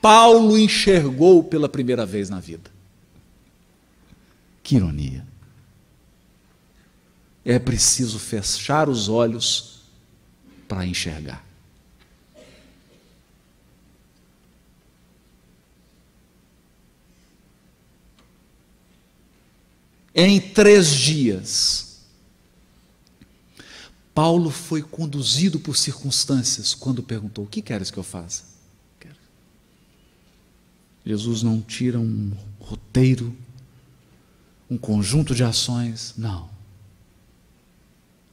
Paulo 0.00 0.58
enxergou 0.58 1.42
pela 1.42 1.68
primeira 1.68 2.04
vez 2.04 2.28
na 2.28 2.40
vida. 2.40 2.70
Que 4.62 4.76
ironia 4.76 5.24
é 7.48 7.60
preciso 7.60 8.18
fechar 8.18 8.88
os 8.88 9.08
olhos 9.08 9.82
para 10.66 10.84
enxergar. 10.84 11.46
Em 20.12 20.40
três 20.40 20.90
dias, 20.90 21.85
Paulo 24.16 24.50
foi 24.50 24.82
conduzido 24.82 25.60
por 25.60 25.76
circunstâncias 25.76 26.74
quando 26.74 27.04
perguntou: 27.04 27.44
O 27.44 27.48
que 27.48 27.62
queres 27.62 27.90
que 27.90 27.98
eu 27.98 28.02
faça? 28.02 28.56
Jesus 31.04 31.44
não 31.44 31.60
tira 31.60 32.00
um 32.00 32.32
roteiro, 32.58 33.32
um 34.68 34.76
conjunto 34.76 35.36
de 35.36 35.44
ações, 35.44 36.14
não 36.16 36.56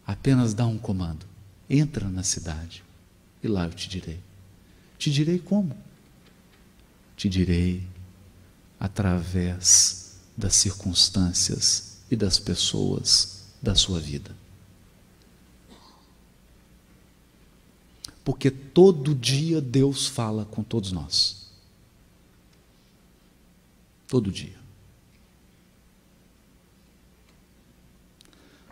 apenas 0.05 0.53
dá 0.53 0.65
um 0.65 0.77
comando: 0.77 1.25
entra 1.69 2.07
na 2.09 2.23
cidade 2.23 2.83
e 3.41 3.47
lá 3.47 3.65
eu 3.65 3.73
te 3.73 3.89
direi. 3.89 4.19
Te 4.97 5.11
direi 5.11 5.39
como? 5.39 5.75
Te 7.17 7.27
direi 7.27 7.85
através 8.79 10.17
das 10.35 10.55
circunstâncias 10.55 11.97
e 12.09 12.15
das 12.15 12.39
pessoas 12.39 13.43
da 13.61 13.75
sua 13.75 13.99
vida. 13.99 14.35
Porque 18.23 18.49
todo 18.49 19.13
dia 19.13 19.59
Deus 19.59 20.07
fala 20.07 20.45
com 20.45 20.63
todos 20.63 20.91
nós. 20.91 21.51
Todo 24.07 24.31
dia. 24.31 24.63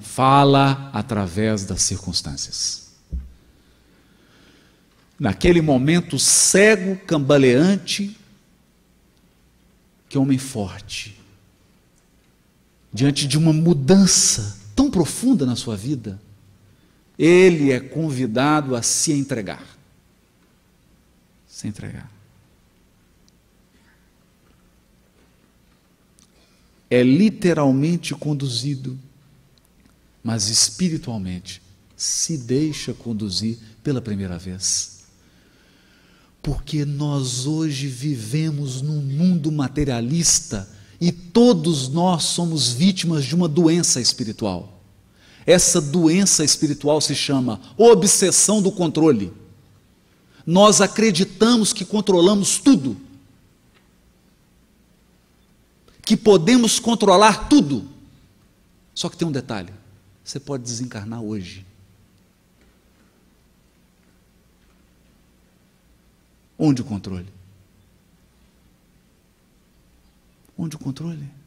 fala 0.02 0.90
através 0.92 1.64
das 1.66 1.84
circunstâncias. 1.84 2.90
Naquele 5.20 5.62
momento 5.62 6.18
cego, 6.18 6.98
cambaleante, 7.06 8.18
que 10.10 10.18
homem 10.18 10.40
forte, 10.40 11.18
diante 12.92 13.28
de 13.28 13.38
uma 13.38 13.54
mudança 13.54 14.60
tão 14.76 14.90
profunda 14.90 15.46
na 15.46 15.56
sua 15.56 15.78
vida, 15.78 16.20
ele 17.24 17.72
é 17.72 17.80
convidado 17.80 18.76
a 18.76 18.82
se 18.82 19.12
entregar. 19.14 19.66
Se 21.48 21.68
entregar. 21.68 22.12
É 26.90 27.04
literalmente 27.04 28.14
conduzido 28.14 29.00
mas 30.24 30.50
espiritualmente 30.50 31.62
se 31.96 32.38
deixa 32.38 32.94
conduzir 32.94 33.58
pela 33.84 34.02
primeira 34.02 34.38
vez. 34.38 35.02
Porque 36.42 36.86
nós 36.86 37.46
hoje 37.46 37.88
vivemos 37.88 38.82
num 38.82 39.02
mundo 39.02 39.52
materialista 39.52 40.68
e 41.00 41.12
todos 41.12 41.90
nós 41.90 42.24
somos 42.24 42.72
vítimas 42.72 43.26
de 43.26 43.36
uma 43.36 43.48
doença 43.48 44.02
espiritual. 44.02 44.81
Essa 45.46 45.82
doença 45.82 46.44
espiritual 46.44 47.02
se 47.02 47.16
chama 47.16 47.60
obsessão 47.78 48.62
do 48.62 48.72
controle. 48.72 49.34
Nós 50.46 50.82
acreditamos 50.82 51.74
que 51.74 51.86
controlamos 51.86 52.60
tudo, 52.60 52.98
que 56.04 56.18
podemos 56.18 56.80
controlar 56.80 57.48
tudo. 57.48 57.88
Só 58.94 59.10
que 59.10 59.18
tem 59.18 59.28
um 59.28 59.32
detalhe: 59.32 59.74
você 60.24 60.40
pode 60.40 60.64
desencarnar 60.64 61.22
hoje. 61.22 61.66
Onde 66.58 66.82
o 66.82 66.86
controle? 66.86 67.28
Onde 70.56 70.76
o 70.76 70.80
controle? 70.80 71.41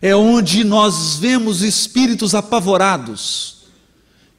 É 0.00 0.14
onde 0.14 0.62
nós 0.64 1.16
vemos 1.16 1.62
espíritos 1.62 2.34
apavorados 2.34 3.66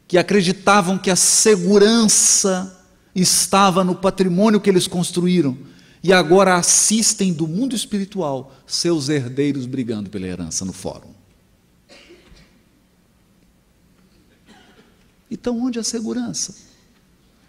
que 0.08 0.17
acreditavam 0.17 0.98
que 0.98 1.12
a 1.12 1.15
segurança 1.15 2.84
estava 3.13 3.84
no 3.84 3.95
patrimônio 3.95 4.62
que 4.62 4.69
eles 4.69 4.88
construíram 4.88 5.58
e 6.02 6.13
agora 6.13 6.56
assistem 6.56 7.34
do 7.34 7.48
mundo 7.48 7.76
espiritual 7.76 8.56
seus 8.65 9.10
herdeiros 9.10 9.65
brigando 9.65 10.10
pela 10.10 10.26
herança 10.26 10.63
no 10.63 10.72
fórum. 10.72 11.13
Então, 15.30 15.60
onde 15.62 15.78
a 15.78 15.84
segurança? 15.84 16.56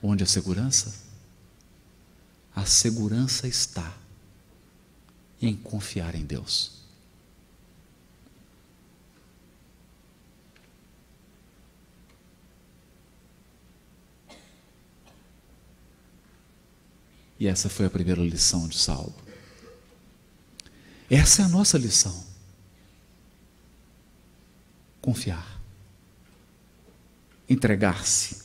Onde 0.02 0.22
a 0.22 0.26
segurança? 0.26 0.94
A 2.54 2.66
segurança 2.66 3.48
está 3.48 3.94
em 5.40 5.54
confiar 5.54 6.14
em 6.14 6.24
Deus. 6.24 6.79
E 17.40 17.46
essa 17.46 17.70
foi 17.70 17.86
a 17.86 17.90
primeira 17.90 18.20
lição 18.20 18.68
de 18.68 18.76
Saulo. 18.76 19.14
Essa 21.10 21.40
é 21.40 21.44
a 21.46 21.48
nossa 21.48 21.78
lição. 21.78 22.22
Confiar. 25.00 25.58
Entregar-se. 27.48 28.42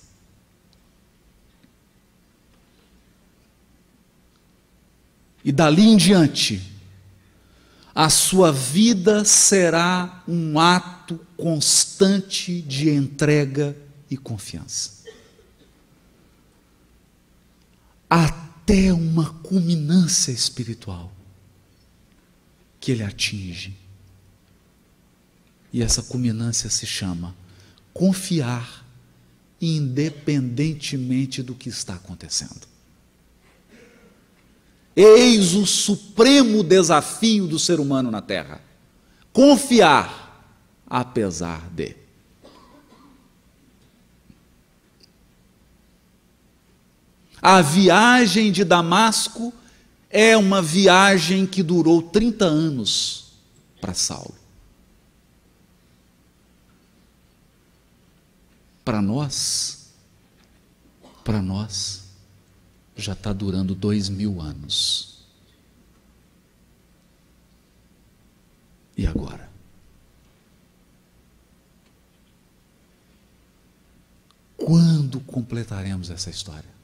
E 5.44 5.52
dali 5.52 5.84
em 5.84 5.98
diante, 5.98 6.72
a 7.94 8.10
sua 8.10 8.52
vida 8.52 9.26
será 9.26 10.24
um 10.26 10.58
ato 10.58 11.20
constante 11.36 12.62
de 12.62 12.90
entrega 12.90 13.78
e 14.10 14.16
confiança. 14.16 15.04
Até 18.10 18.45
até 18.66 18.92
uma 18.92 19.30
culminância 19.30 20.32
espiritual 20.32 21.12
que 22.80 22.92
ele 22.92 23.04
atinge. 23.04 23.78
E 25.72 25.84
essa 25.84 26.02
culminância 26.02 26.68
se 26.70 26.88
chama 26.88 27.36
confiar 27.94 28.84
independentemente 29.62 31.44
do 31.44 31.54
que 31.54 31.70
está 31.70 31.94
acontecendo. 31.94 32.68
Eis 34.96 35.54
o 35.54 35.66
supremo 35.66 36.64
desafio 36.64 37.48
do 37.48 37.60
ser 37.60 37.80
humano 37.80 38.10
na 38.10 38.22
Terra: 38.22 38.62
confiar 39.32 40.58
apesar 40.88 41.70
de. 41.70 42.05
A 47.42 47.62
viagem 47.62 48.52
de 48.52 48.64
Damasco 48.64 49.54
é 50.10 50.36
uma 50.38 50.62
viagem 50.62 51.46
que 51.46 51.62
durou 51.62 52.02
30 52.02 52.46
anos 52.46 53.32
para 53.82 53.94
Saulo. 53.94 54.36
Para 58.84 59.02
nós, 59.02 59.90
para 61.24 61.42
nós, 61.42 62.04
já 62.96 63.14
está 63.14 63.34
durando 63.34 63.76
dois 63.76 64.10
mil 64.10 64.40
anos. 64.40 65.26
E 68.96 69.06
agora? 69.06 69.50
Quando 74.56 75.20
completaremos 75.20 76.10
essa 76.10 76.30
história? 76.30 76.75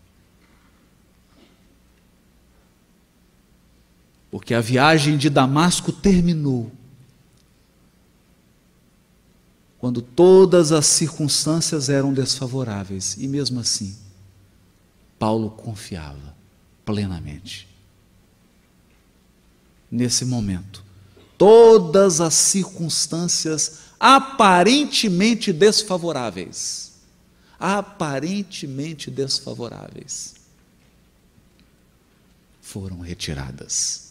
Porque 4.32 4.54
a 4.54 4.62
viagem 4.62 5.17
de 5.17 5.30
Damasco 5.30 5.91
terminou. 5.91 6.72
Quando 9.78 10.02
todas 10.02 10.72
as 10.72 10.86
circunstâncias 10.86 11.89
eram 11.89 12.13
desfavoráveis, 12.13 13.17
e 13.17 13.28
mesmo 13.28 13.60
assim, 13.60 13.98
Paulo 15.20 15.50
confiava 15.50 16.34
plenamente. 16.86 17.67
Nesse 19.89 20.24
momento, 20.24 20.82
todas 21.38 22.22
as 22.22 22.34
circunstâncias 22.34 23.80
aparentemente 24.00 25.52
desfavoráveis, 25.52 26.94
aparentemente 27.60 29.12
desfavoráveis, 29.12 30.36
foram 32.62 33.00
retiradas 33.00 34.11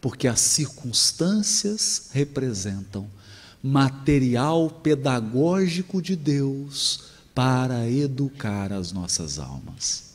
porque 0.00 0.28
as 0.28 0.40
circunstâncias 0.40 2.10
representam 2.12 3.08
material 3.62 4.70
pedagógico 4.70 6.00
de 6.00 6.14
Deus 6.14 7.04
para 7.34 7.88
educar 7.90 8.72
as 8.72 8.92
nossas 8.92 9.38
almas. 9.38 10.06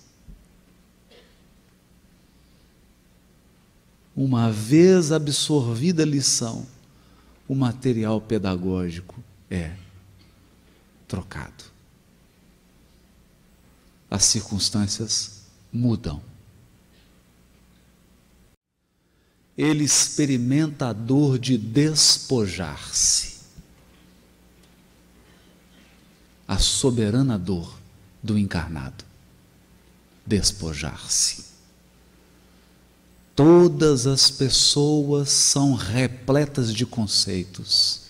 Uma 4.16 4.52
vez 4.52 5.12
absorvida 5.12 6.04
a 6.04 6.06
lição, 6.06 6.66
o 7.48 7.56
material 7.56 8.22
pedagógico 8.22 9.22
é 9.50 9.76
trocado. 11.08 11.66
As 14.10 14.26
circunstâncias 14.26 15.42
mudam. 15.72 16.22
Ele 19.58 19.84
experimenta 19.84 20.90
a 20.90 20.94
dor 20.94 21.38
de 21.38 21.58
despojar-se. 21.58 23.42
A 26.48 26.58
soberana 26.58 27.38
dor 27.38 27.78
do 28.22 28.38
encarnado. 28.38 29.04
Despojar-se. 30.26 31.46
Todas 33.36 34.08
as 34.08 34.30
pessoas 34.30 35.30
são 35.30 35.74
repletas 35.74 36.74
de 36.74 36.86
conceitos, 36.86 38.02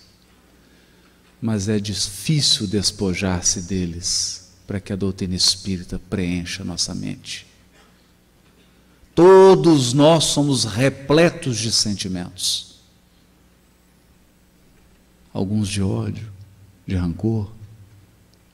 mas 1.42 1.70
é 1.70 1.80
difícil 1.80 2.68
despojar-se 2.68 3.62
deles 3.62 4.50
para 4.66 4.80
que 4.80 4.92
a 4.92 4.96
doutrina 4.96 5.36
espírita 5.36 6.00
preencha 6.10 6.64
nossa 6.64 6.94
mente. 6.96 7.51
Todos 9.22 9.94
nós 9.94 10.24
somos 10.24 10.66
repletos 10.66 11.60
de 11.60 11.72
sentimentos. 11.72 12.78
Alguns 15.32 15.70
de 15.70 15.80
ódio, 15.80 16.34
de 16.88 16.96
rancor, 16.96 17.52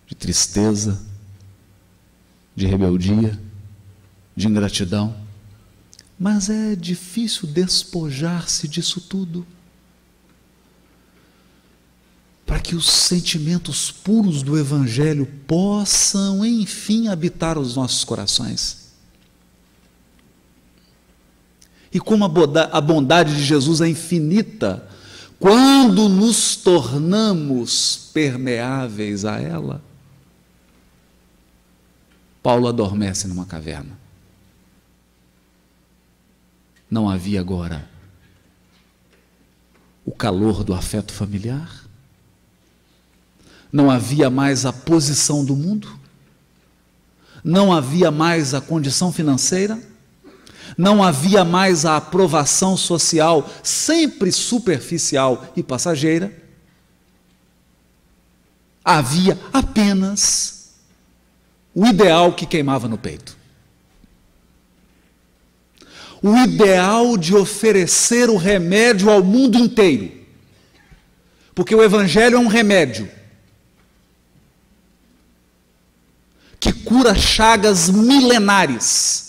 de 0.05 0.13
tristeza, 0.13 1.01
de 2.53 2.65
rebeldia, 2.65 3.39
de 4.35 4.45
ingratidão. 4.45 5.15
Mas 6.19 6.49
é 6.49 6.75
difícil 6.75 7.47
despojar-se 7.47 8.67
disso 8.67 8.99
tudo. 8.99 9.47
Para 12.45 12.59
que 12.59 12.75
os 12.75 12.87
sentimentos 12.87 13.89
puros 13.89 14.43
do 14.43 14.59
Evangelho 14.59 15.27
possam, 15.47 16.45
enfim, 16.45 17.07
habitar 17.07 17.57
os 17.57 17.77
nossos 17.77 18.03
corações. 18.03 18.86
E 21.93 21.99
como 21.99 22.25
a 22.25 22.81
bondade 22.81 23.35
de 23.35 23.43
Jesus 23.43 23.81
é 23.81 23.87
infinita, 23.87 24.87
quando 25.39 26.09
nos 26.09 26.55
tornamos 26.55 28.09
permeáveis 28.13 29.23
a 29.23 29.39
ela, 29.39 29.81
Paulo 32.41 32.67
adormece 32.67 33.27
numa 33.27 33.45
caverna. 33.45 33.97
Não 36.89 37.09
havia 37.09 37.39
agora 37.39 37.87
o 40.05 40.11
calor 40.11 40.63
do 40.63 40.73
afeto 40.73 41.11
familiar, 41.11 41.85
não 43.71 43.91
havia 43.91 44.29
mais 44.29 44.65
a 44.65 44.71
posição 44.71 45.43
do 45.43 45.55
mundo, 45.55 45.99
não 47.43 47.73
havia 47.73 48.09
mais 48.09 48.53
a 48.53 48.61
condição 48.61 49.11
financeira 49.11 49.77
não 50.77 51.03
havia 51.03 51.43
mais 51.43 51.85
a 51.85 51.97
aprovação 51.97 52.77
social, 52.77 53.49
sempre 53.63 54.31
superficial 54.31 55.51
e 55.55 55.63
passageira. 55.63 56.31
Havia 58.85 59.37
apenas 59.51 60.75
o 61.73 61.85
ideal 61.85 62.33
que 62.33 62.45
queimava 62.45 62.87
no 62.87 62.97
peito. 62.97 63.35
O 66.21 66.35
ideal 66.37 67.17
de 67.17 67.35
oferecer 67.35 68.29
o 68.29 68.37
remédio 68.37 69.09
ao 69.09 69.23
mundo 69.23 69.57
inteiro. 69.57 70.11
Porque 71.53 71.73
o 71.73 71.83
Evangelho 71.83 72.35
é 72.35 72.39
um 72.39 72.47
remédio 72.47 73.09
que 76.59 76.71
cura 76.73 77.13
chagas 77.15 77.89
milenares, 77.89 79.26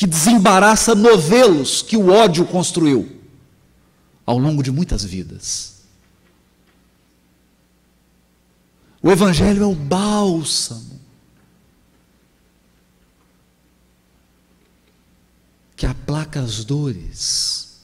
que 0.00 0.06
desembaraça 0.06 0.94
novelos 0.94 1.82
que 1.82 1.94
o 1.94 2.08
ódio 2.08 2.46
construiu 2.46 3.20
ao 4.24 4.38
longo 4.38 4.62
de 4.62 4.72
muitas 4.72 5.04
vidas. 5.04 5.82
O 9.02 9.10
Evangelho 9.10 9.62
é 9.62 9.66
o 9.66 9.74
bálsamo 9.74 10.98
que 15.76 15.84
aplaca 15.84 16.40
as 16.40 16.64
dores, 16.64 17.82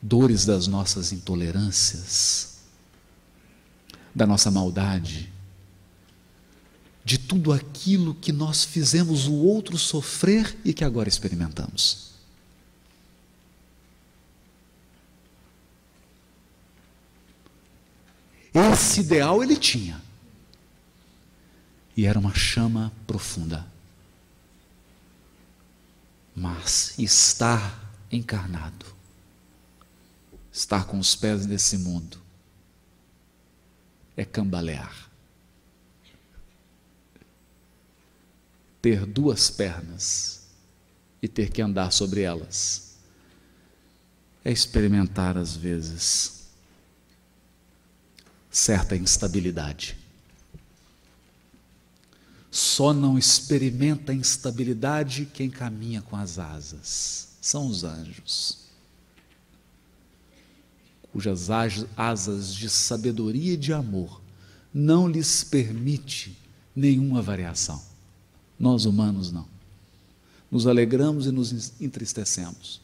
dores 0.00 0.46
das 0.46 0.66
nossas 0.66 1.12
intolerâncias, 1.12 2.60
da 4.14 4.26
nossa 4.26 4.50
maldade, 4.50 5.30
de 7.08 7.16
tudo 7.16 7.54
aquilo 7.54 8.14
que 8.14 8.30
nós 8.30 8.66
fizemos 8.66 9.26
o 9.26 9.32
outro 9.32 9.78
sofrer 9.78 10.54
e 10.62 10.74
que 10.74 10.84
agora 10.84 11.08
experimentamos. 11.08 12.10
Esse 18.52 19.00
ideal 19.00 19.42
ele 19.42 19.56
tinha. 19.56 20.02
E 21.96 22.04
era 22.04 22.18
uma 22.18 22.34
chama 22.34 22.92
profunda. 23.06 23.66
Mas 26.36 26.92
estar 26.98 27.90
encarnado, 28.12 28.84
estar 30.52 30.84
com 30.84 30.98
os 30.98 31.16
pés 31.16 31.46
nesse 31.46 31.78
mundo, 31.78 32.20
é 34.14 34.26
cambalear. 34.26 35.07
Ter 38.80 39.04
duas 39.04 39.50
pernas 39.50 40.46
e 41.20 41.28
ter 41.28 41.50
que 41.50 41.60
andar 41.60 41.92
sobre 41.92 42.22
elas 42.22 42.96
é 44.44 44.52
experimentar, 44.52 45.36
às 45.36 45.56
vezes, 45.56 46.46
certa 48.50 48.96
instabilidade. 48.96 49.96
Só 52.50 52.94
não 52.94 53.18
experimenta 53.18 54.14
instabilidade 54.14 55.26
quem 55.26 55.50
caminha 55.50 56.00
com 56.00 56.16
as 56.16 56.38
asas. 56.38 57.28
São 57.40 57.66
os 57.66 57.84
anjos, 57.84 58.58
cujas 61.12 61.48
asas 61.96 62.54
de 62.54 62.68
sabedoria 62.68 63.54
e 63.54 63.56
de 63.56 63.72
amor 63.72 64.20
não 64.72 65.08
lhes 65.08 65.42
permite 65.44 66.36
nenhuma 66.74 67.22
variação. 67.22 67.87
Nós 68.58 68.84
humanos 68.84 69.30
não. 69.30 69.46
Nos 70.50 70.66
alegramos 70.66 71.26
e 71.26 71.30
nos 71.30 71.72
entristecemos. 71.80 72.80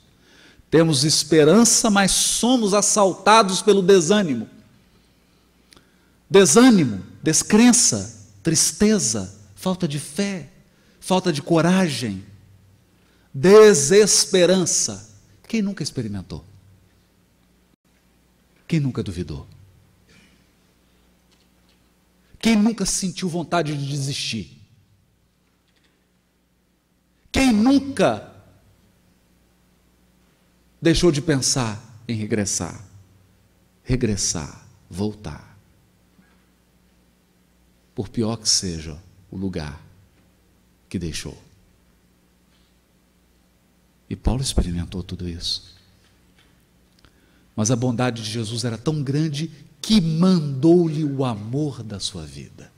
Temos 0.70 1.04
esperança, 1.04 1.90
mas 1.90 2.10
somos 2.10 2.74
assaltados 2.74 3.62
pelo 3.62 3.82
desânimo 3.82 4.48
desânimo, 6.34 7.00
descrença, 7.22 8.28
tristeza, 8.42 9.32
falta 9.54 9.86
de 9.86 10.00
fé, 10.00 10.50
falta 10.98 11.32
de 11.32 11.40
coragem, 11.40 12.24
desesperança. 13.32 15.10
Quem 15.46 15.62
nunca 15.62 15.84
experimentou? 15.84 16.44
Quem 18.66 18.80
nunca 18.80 19.00
duvidou? 19.00 19.46
Quem 22.40 22.56
nunca 22.56 22.84
sentiu 22.84 23.28
vontade 23.28 23.76
de 23.76 23.88
desistir? 23.88 24.53
Quem 27.34 27.52
nunca 27.52 28.32
deixou 30.80 31.10
de 31.10 31.20
pensar 31.20 31.82
em 32.06 32.14
regressar? 32.14 32.80
Regressar, 33.82 34.64
voltar 34.88 35.58
por 37.92 38.08
pior 38.08 38.36
que 38.36 38.48
seja 38.48 38.96
o 39.32 39.36
lugar 39.36 39.84
que 40.88 40.96
deixou. 40.96 41.36
E 44.08 44.14
Paulo 44.14 44.40
experimentou 44.40 45.02
tudo 45.02 45.28
isso. 45.28 45.74
Mas 47.56 47.68
a 47.72 47.74
bondade 47.74 48.22
de 48.22 48.30
Jesus 48.30 48.64
era 48.64 48.78
tão 48.78 49.02
grande 49.02 49.50
que 49.82 50.00
mandou-lhe 50.00 51.02
o 51.02 51.24
amor 51.24 51.82
da 51.82 51.98
sua 51.98 52.24
vida. 52.24 52.70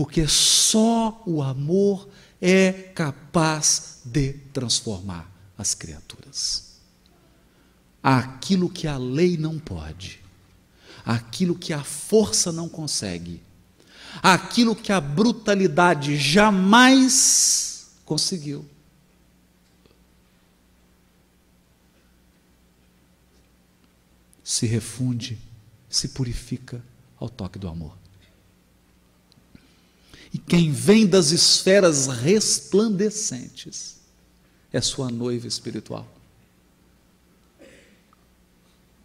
Porque 0.00 0.26
só 0.26 1.22
o 1.26 1.42
amor 1.42 2.08
é 2.40 2.72
capaz 2.72 3.98
de 4.02 4.32
transformar 4.50 5.30
as 5.58 5.74
criaturas 5.74 6.70
aquilo 8.02 8.70
que 8.70 8.86
a 8.86 8.96
lei 8.96 9.36
não 9.36 9.58
pode, 9.58 10.22
aquilo 11.04 11.54
que 11.54 11.74
a 11.74 11.84
força 11.84 12.50
não 12.50 12.66
consegue, 12.66 13.42
aquilo 14.22 14.74
que 14.74 14.90
a 14.90 15.02
brutalidade 15.02 16.16
jamais 16.16 17.90
conseguiu. 18.06 18.66
Se 24.42 24.64
refunde, 24.64 25.38
se 25.90 26.08
purifica 26.08 26.82
ao 27.18 27.28
toque 27.28 27.58
do 27.58 27.68
amor. 27.68 28.00
E 30.32 30.38
quem 30.38 30.70
vem 30.70 31.06
das 31.06 31.30
esferas 31.30 32.06
resplandecentes 32.06 33.96
é 34.72 34.80
sua 34.80 35.10
noiva 35.10 35.46
espiritual 35.46 36.06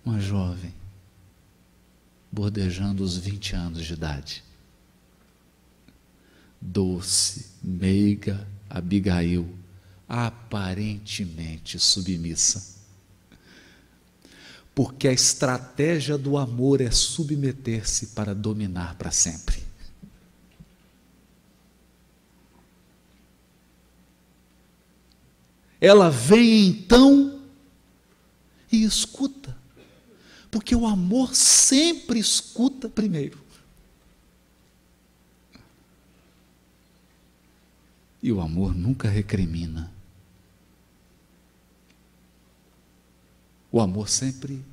uma 0.05 0.19
jovem, 0.19 0.73
bordejando 2.31 3.03
os 3.03 3.17
20 3.17 3.55
anos 3.55 3.85
de 3.85 3.93
idade. 3.93 4.43
Doce, 6.61 7.47
meiga 7.61 8.47
Abigail, 8.69 9.49
aparentemente 10.07 11.79
submissa. 11.79 12.75
Porque 14.75 15.07
a 15.07 15.13
estratégia 15.13 16.17
do 16.17 16.37
amor 16.37 16.81
é 16.81 16.91
submeter-se 16.91 18.07
para 18.07 18.35
dominar 18.35 18.95
para 18.95 19.09
sempre. 19.09 19.64
Ela 25.85 26.09
vem 26.09 26.65
então 26.65 27.39
e 28.71 28.83
escuta. 28.83 29.55
Porque 30.49 30.75
o 30.75 30.87
amor 30.87 31.35
sempre 31.35 32.17
escuta 32.17 32.89
primeiro. 32.89 33.37
E 38.23 38.31
o 38.31 38.41
amor 38.41 38.73
nunca 38.73 39.07
recrimina. 39.07 39.93
O 43.71 43.79
amor 43.79 44.09
sempre 44.09 44.65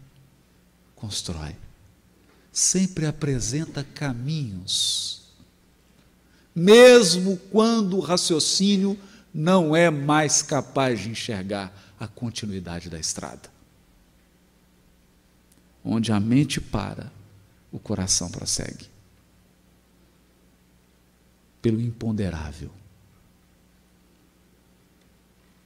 constrói, 0.96 1.54
sempre 2.50 3.04
apresenta 3.04 3.84
caminhos, 3.84 5.24
mesmo 6.54 7.36
quando 7.50 7.98
o 7.98 8.00
raciocínio 8.00 8.98
não 9.32 9.74
é 9.74 9.90
mais 9.90 10.42
capaz 10.42 11.00
de 11.00 11.08
enxergar 11.08 11.72
a 11.98 12.06
continuidade 12.06 12.90
da 12.90 12.98
estrada. 12.98 13.50
Onde 15.84 16.12
a 16.12 16.20
mente 16.20 16.60
para, 16.60 17.10
o 17.70 17.78
coração 17.78 18.30
prossegue. 18.30 18.86
Pelo 21.62 21.80
imponderável. 21.80 22.70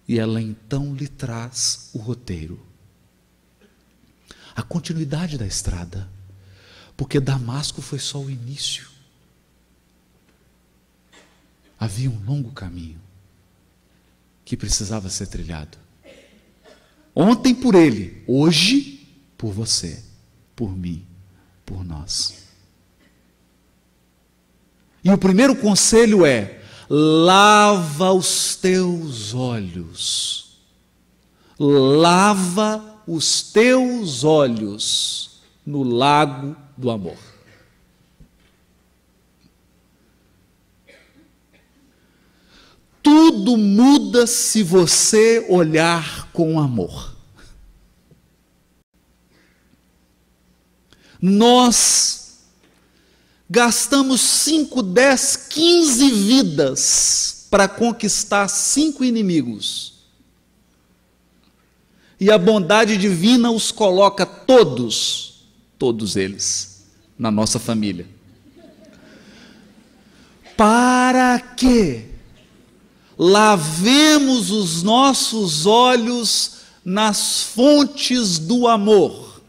E 0.06 0.18
ela 0.18 0.40
então 0.40 0.94
lhe 0.94 1.08
traz 1.08 1.90
o 1.92 1.98
roteiro. 1.98 2.64
A 4.54 4.62
continuidade 4.62 5.36
da 5.36 5.46
estrada. 5.46 6.08
Porque 6.96 7.18
Damasco 7.18 7.82
foi 7.82 7.98
só 7.98 8.20
o 8.20 8.30
início. 8.30 8.88
Havia 11.78 12.08
um 12.08 12.24
longo 12.24 12.52
caminho 12.52 13.05
que 14.46 14.56
precisava 14.56 15.10
ser 15.10 15.26
trilhado. 15.26 15.76
Ontem 17.12 17.52
por 17.52 17.74
ele, 17.74 18.22
hoje 18.28 19.04
por 19.36 19.52
você, 19.52 20.02
por 20.54 20.74
mim, 20.74 21.04
por 21.64 21.84
nós. 21.84 22.46
E 25.02 25.10
o 25.10 25.18
primeiro 25.18 25.56
conselho 25.56 26.24
é: 26.24 26.62
lava 26.88 28.12
os 28.12 28.54
teus 28.54 29.34
olhos. 29.34 30.60
Lava 31.58 33.02
os 33.06 33.42
teus 33.42 34.22
olhos 34.22 35.40
no 35.64 35.82
lago 35.82 36.54
do 36.76 36.90
amor. 36.90 37.18
Tudo 43.06 43.56
muda 43.56 44.26
se 44.26 44.64
você 44.64 45.46
olhar 45.48 46.28
com 46.32 46.58
amor. 46.58 47.14
Nós 51.22 52.40
gastamos 53.48 54.20
5, 54.20 54.82
10, 54.82 55.36
15 55.36 56.10
vidas 56.10 57.46
para 57.48 57.68
conquistar 57.68 58.48
cinco 58.48 59.04
inimigos. 59.04 60.00
E 62.18 62.28
a 62.28 62.36
bondade 62.36 62.96
divina 62.96 63.52
os 63.52 63.70
coloca 63.70 64.26
todos, 64.26 65.44
todos 65.78 66.16
eles, 66.16 66.82
na 67.16 67.30
nossa 67.30 67.60
família. 67.60 68.08
Para 70.56 71.38
quê? 71.38 72.15
Lavemos 73.18 74.50
os 74.50 74.82
nossos 74.82 75.66
olhos 75.66 76.56
nas 76.84 77.42
fontes 77.42 78.38
do 78.38 78.68
amor. 78.68 79.40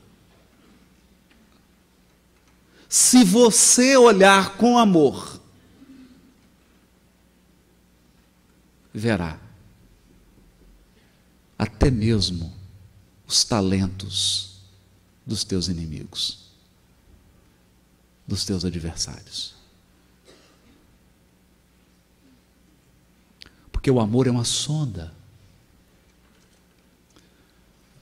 Se 2.89 3.23
você 3.23 3.97
olhar 3.97 4.55
com 4.57 4.77
amor, 4.77 5.39
verá 8.93 9.39
até 11.57 11.91
mesmo 11.91 12.53
os 13.27 13.43
talentos 13.43 14.61
dos 15.25 15.43
teus 15.43 15.67
inimigos, 15.67 16.45
dos 18.25 18.45
teus 18.45 18.63
adversários. 18.63 19.56
Porque 23.87 23.97
o 23.97 24.01
amor 24.01 24.27
é 24.27 24.31
uma 24.31 24.43
sonda. 24.43 25.13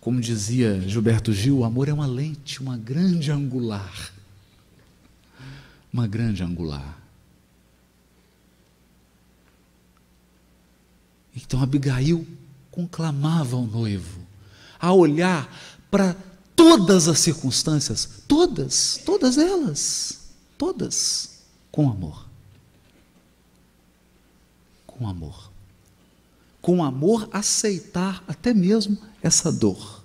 Como 0.02 0.20
dizia 0.20 0.82
Gilberto 0.82 1.32
Gil, 1.32 1.60
o 1.60 1.64
amor 1.64 1.88
é 1.88 1.94
uma 1.94 2.08
lente, 2.08 2.60
uma 2.60 2.76
grande 2.76 3.32
angular. 3.32 4.12
Uma 5.94 6.08
grande 6.08 6.42
angular. 6.42 6.98
Então 11.36 11.62
Abigail 11.62 12.26
conclamava 12.72 13.56
o 13.56 13.68
noivo 13.68 14.22
a 14.80 14.92
olhar 14.92 15.48
para 15.92 16.16
todas 16.56 17.08
as 17.08 17.20
circunstâncias, 17.20 18.24
todas, 18.28 19.00
todas 19.06 19.38
elas, 19.38 20.32
todas, 20.58 21.44
com 21.72 21.88
amor. 21.92 22.26
Com 24.88 25.08
amor 25.08 25.54
com 26.66 26.84
amor, 26.84 27.30
aceitar 27.32 28.24
até 28.28 28.52
mesmo 28.52 28.98
essa 29.22 29.52
dor. 29.52 30.04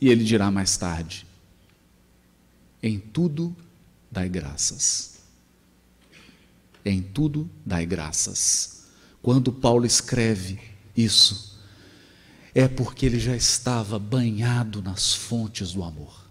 E 0.00 0.08
ele 0.08 0.24
dirá 0.24 0.50
mais 0.50 0.74
tarde: 0.78 1.26
em 2.82 2.98
tudo 2.98 3.54
dai 4.10 4.30
graças. 4.30 5.18
Em 6.82 7.02
tudo 7.02 7.50
dai 7.66 7.84
graças. 7.84 8.84
Quando 9.20 9.52
Paulo 9.52 9.84
escreve 9.84 10.58
isso, 10.96 11.60
é 12.54 12.66
porque 12.66 13.04
ele 13.04 13.20
já 13.20 13.36
estava 13.36 13.98
banhado 13.98 14.80
nas 14.80 15.14
fontes 15.14 15.74
do 15.74 15.84
amor. 15.84 16.21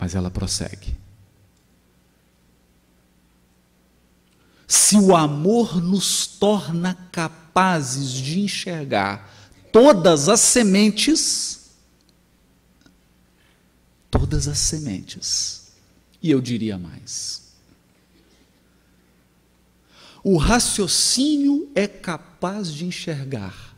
Mas 0.00 0.14
ela 0.14 0.30
prossegue. 0.30 0.96
Se 4.66 4.96
o 4.96 5.14
amor 5.14 5.82
nos 5.82 6.26
torna 6.26 6.94
capazes 7.12 8.10
de 8.10 8.40
enxergar 8.40 9.30
todas 9.70 10.28
as 10.28 10.40
sementes, 10.40 11.70
todas 14.10 14.48
as 14.48 14.58
sementes, 14.58 15.72
e 16.22 16.30
eu 16.30 16.40
diria 16.40 16.78
mais. 16.78 17.50
O 20.24 20.38
raciocínio 20.38 21.70
é 21.74 21.86
capaz 21.86 22.72
de 22.72 22.86
enxergar, 22.86 23.76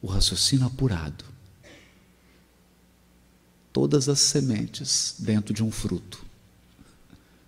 o 0.00 0.06
raciocínio 0.06 0.66
apurado 0.66 1.37
todas 3.78 4.08
as 4.08 4.18
sementes 4.18 5.14
dentro 5.20 5.54
de 5.54 5.62
um 5.62 5.70
fruto. 5.70 6.26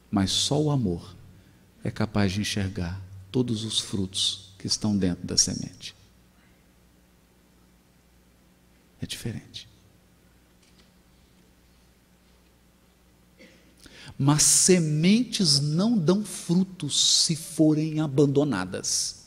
Mas 0.08 0.30
só 0.30 0.62
o 0.62 0.70
amor 0.70 1.16
é 1.82 1.90
capaz 1.90 2.30
de 2.30 2.40
enxergar 2.40 3.02
todos 3.32 3.64
os 3.64 3.80
frutos 3.80 4.54
que 4.56 4.64
estão 4.64 4.96
dentro 4.96 5.26
da 5.26 5.36
semente. 5.36 5.92
É 9.02 9.06
diferente. 9.06 9.68
Mas 14.16 14.44
sementes 14.44 15.58
não 15.58 15.98
dão 15.98 16.24
frutos 16.24 17.24
se 17.24 17.34
forem 17.34 17.98
abandonadas. 17.98 19.24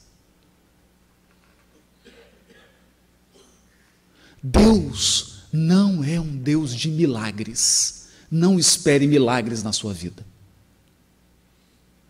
Deus 4.42 5.33
não 5.54 6.04
é 6.04 6.20
um 6.20 6.36
Deus 6.36 6.76
de 6.76 6.90
milagres. 6.90 8.08
Não 8.32 8.58
espere 8.58 9.06
milagres 9.06 9.62
na 9.62 9.72
sua 9.72 9.94
vida. 9.94 10.26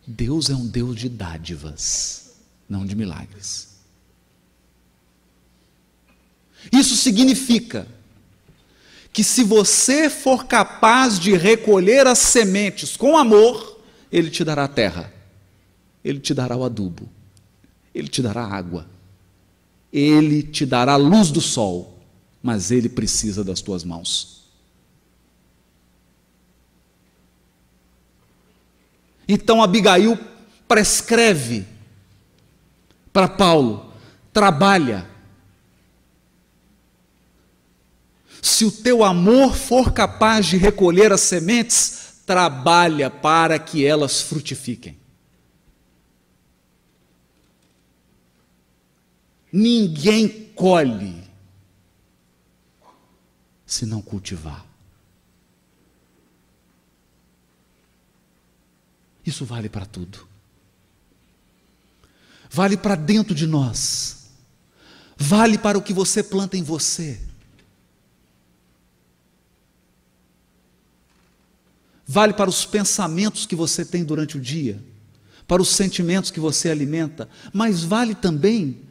Deus 0.07 0.49
é 0.49 0.55
um 0.55 0.65
Deus 0.65 0.95
de 0.95 1.09
dádivas, 1.09 2.35
não 2.69 2.85
de 2.85 2.95
milagres. 2.95 3.73
Isso 6.71 6.95
significa 6.95 7.85
que 9.11 9.23
se 9.23 9.43
você 9.43 10.09
for 10.09 10.45
capaz 10.45 11.19
de 11.19 11.35
recolher 11.35 12.07
as 12.07 12.19
sementes 12.19 12.95
com 12.95 13.17
amor, 13.17 13.81
Ele 14.09 14.29
te 14.29 14.45
dará 14.45 14.63
a 14.63 14.69
terra, 14.69 15.13
Ele 16.03 16.19
te 16.19 16.33
dará 16.33 16.55
o 16.55 16.63
adubo, 16.63 17.09
Ele 17.93 18.07
te 18.07 18.21
dará 18.21 18.45
água, 18.45 18.87
Ele 19.91 20.41
te 20.41 20.65
dará 20.65 20.93
a 20.93 20.97
luz 20.97 21.29
do 21.29 21.41
sol 21.41 21.92
mas 22.43 22.71
ele 22.71 22.89
precisa 22.89 23.41
das 23.41 23.61
tuas 23.61 23.85
mãos. 23.85 24.43
Então 29.25 29.63
Abigail 29.63 30.19
prescreve 30.67 31.65
para 33.13 33.29
Paulo: 33.29 33.93
trabalha. 34.33 35.09
Se 38.41 38.65
o 38.65 38.71
teu 38.71 39.05
amor 39.05 39.55
for 39.55 39.93
capaz 39.93 40.45
de 40.45 40.57
recolher 40.57 41.13
as 41.13 41.21
sementes, 41.21 42.21
trabalha 42.25 43.09
para 43.09 43.57
que 43.57 43.85
elas 43.85 44.21
frutifiquem. 44.21 44.97
Ninguém 49.49 50.27
colhe 50.53 51.22
se 53.73 53.87
não 53.87 54.03
cultivar. 54.03 54.63
Isso 59.25 59.45
vale 59.45 59.67
para 59.67 59.85
tudo. 59.85 60.27
Vale 62.51 62.77
para 62.77 62.93
dentro 62.93 63.33
de 63.33 63.47
nós. 63.47 64.27
Vale 65.17 65.57
para 65.57 65.75
o 65.77 65.81
que 65.81 65.91
você 65.91 66.21
planta 66.21 66.55
em 66.55 66.61
você. 66.61 67.19
Vale 72.05 72.33
para 72.33 72.49
os 72.49 72.65
pensamentos 72.65 73.47
que 73.47 73.55
você 73.55 73.83
tem 73.83 74.03
durante 74.03 74.37
o 74.37 74.41
dia, 74.41 74.83
para 75.47 75.61
os 75.61 75.69
sentimentos 75.69 76.29
que 76.29 76.39
você 76.39 76.69
alimenta, 76.69 77.27
mas 77.51 77.83
vale 77.83 78.13
também 78.13 78.81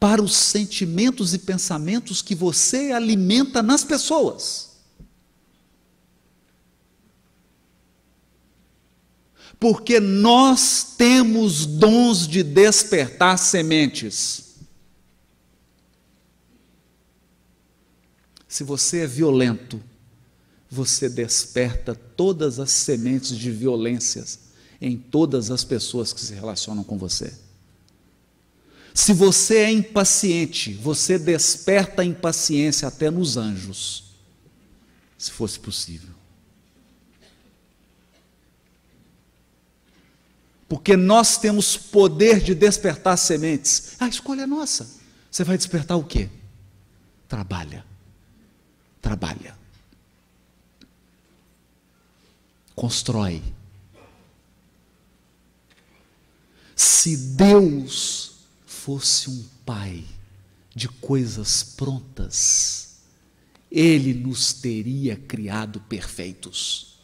para 0.00 0.22
os 0.22 0.34
sentimentos 0.34 1.34
e 1.34 1.38
pensamentos 1.38 2.22
que 2.22 2.34
você 2.34 2.90
alimenta 2.90 3.62
nas 3.62 3.84
pessoas. 3.84 4.70
Porque 9.60 10.00
nós 10.00 10.94
temos 10.96 11.66
dons 11.66 12.26
de 12.26 12.42
despertar 12.42 13.38
sementes. 13.38 14.54
Se 18.48 18.64
você 18.64 19.00
é 19.00 19.06
violento, 19.06 19.82
você 20.70 21.10
desperta 21.10 21.94
todas 21.94 22.58
as 22.58 22.70
sementes 22.70 23.36
de 23.36 23.50
violências 23.50 24.38
em 24.80 24.96
todas 24.96 25.50
as 25.50 25.62
pessoas 25.62 26.14
que 26.14 26.22
se 26.22 26.32
relacionam 26.32 26.82
com 26.82 26.96
você. 26.96 27.49
Se 28.94 29.12
você 29.12 29.58
é 29.58 29.70
impaciente, 29.70 30.74
você 30.74 31.18
desperta 31.18 32.02
a 32.02 32.04
impaciência 32.04 32.88
até 32.88 33.10
nos 33.10 33.36
anjos, 33.36 34.04
se 35.16 35.30
fosse 35.30 35.58
possível. 35.58 36.10
Porque 40.68 40.96
nós 40.96 41.36
temos 41.36 41.76
poder 41.76 42.40
de 42.40 42.54
despertar 42.54 43.16
sementes. 43.16 43.96
A 43.98 44.06
escolha 44.06 44.42
é 44.42 44.46
nossa. 44.46 44.88
Você 45.30 45.42
vai 45.42 45.56
despertar 45.56 45.96
o 45.96 46.04
quê? 46.04 46.28
Trabalha. 47.28 47.84
Trabalha. 49.02 49.56
Constrói. 52.74 53.42
Se 56.76 57.16
Deus 57.16 58.39
fosse 58.80 59.28
um 59.28 59.44
pai 59.66 60.04
de 60.74 60.88
coisas 60.88 61.62
prontas, 61.62 63.00
ele 63.70 64.14
nos 64.14 64.54
teria 64.54 65.16
criado 65.16 65.80
perfeitos. 65.82 66.98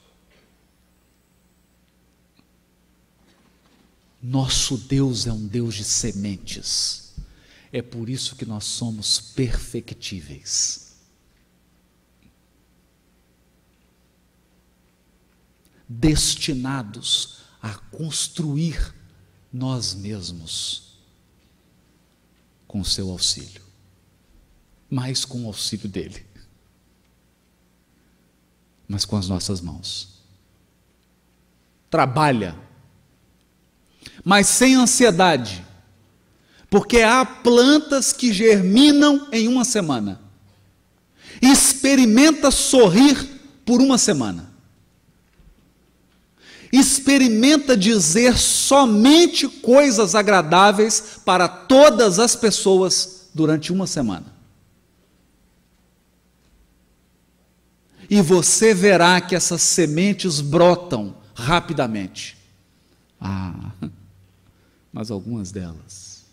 Nosso 4.23 4.79
Deus 4.79 5.27
é 5.27 5.33
um 5.33 5.47
Deus 5.47 5.75
de 5.75 5.85
sementes. 5.85 7.15
É 7.71 7.83
por 7.83 8.09
isso 8.09 8.35
que 8.37 8.47
nós 8.47 8.65
somos 8.65 9.21
perfectíveis. 9.21 10.97
Destinados 15.87 17.41
a 17.61 17.75
construir 17.75 18.95
nós 19.53 19.95
mesmos 19.95 20.86
com 22.67 22.81
o 22.81 22.85
seu 22.85 23.11
auxílio, 23.11 23.63
mais 24.91 25.25
com 25.25 25.45
o 25.45 25.47
auxílio 25.47 25.89
dele, 25.89 26.27
mas 28.89 29.05
com 29.05 29.17
as 29.17 29.29
nossas 29.29 29.61
mãos. 29.61 30.21
Trabalha, 31.91 32.57
mas 34.25 34.47
sem 34.49 34.75
ansiedade, 34.75 35.65
porque 36.69 37.03
há 37.03 37.25
plantas 37.25 38.13
que 38.13 38.33
germinam 38.33 39.29
em 39.33 39.49
uma 39.49 39.65
semana. 39.65 40.21
Experimenta 41.41 42.51
sorrir 42.51 43.25
por 43.65 43.81
uma 43.81 43.99
semana. 43.99 44.56
Experimenta 46.73 47.77
dizer 47.77 48.37
somente 48.37 49.49
coisas 49.49 50.15
agradáveis 50.15 51.21
para 51.25 51.49
todas 51.49 52.19
as 52.19 52.35
pessoas 52.35 53.29
durante 53.35 53.73
uma 53.73 53.87
semana. 53.87 54.35
E 58.09 58.21
você 58.21 58.73
verá 58.73 59.21
que 59.21 59.35
essas 59.35 59.63
sementes 59.63 60.41
brotam 60.41 61.17
rapidamente. 61.35 62.37
Ah, 63.21 63.73
mas 64.93 65.11
algumas 65.11 65.51
delas. 65.51 66.25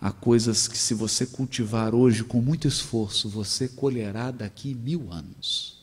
Há 0.00 0.10
coisas 0.10 0.66
que, 0.66 0.78
se 0.78 0.94
você 0.94 1.26
cultivar 1.26 1.94
hoje 1.94 2.24
com 2.24 2.40
muito 2.40 2.66
esforço, 2.66 3.28
você 3.28 3.68
colherá 3.68 4.30
daqui 4.30 4.74
mil 4.74 5.12
anos. 5.12 5.79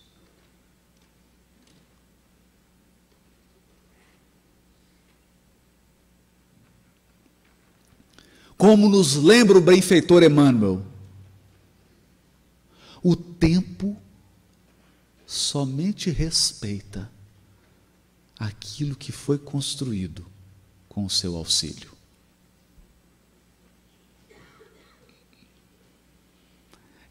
Como 8.57 8.89
nos 8.89 9.15
lembra 9.15 9.57
o 9.57 9.61
benfeitor 9.61 10.23
Emmanuel, 10.23 10.83
o 13.03 13.15
tempo 13.15 13.95
somente 15.27 16.09
respeita 16.09 17.11
aquilo 18.39 18.95
que 18.95 19.11
foi 19.11 19.37
construído 19.37 20.25
com 20.89 21.05
o 21.05 21.09
seu 21.09 21.35
auxílio. 21.35 21.95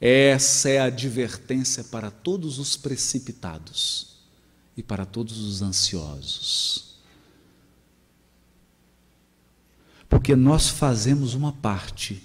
Essa 0.01 0.69
é 0.69 0.79
a 0.79 0.85
advertência 0.85 1.83
para 1.85 2.11
todos 2.11 2.59
os 2.59 2.77
precipitados 2.77 4.17
e 4.77 4.83
para 4.83 5.07
todos 5.07 5.39
os 5.39 5.63
ansiosos. 5.63 6.86
Porque 10.17 10.35
nós 10.35 10.71
fazemos 10.71 11.35
uma 11.35 11.53
parte, 11.53 12.23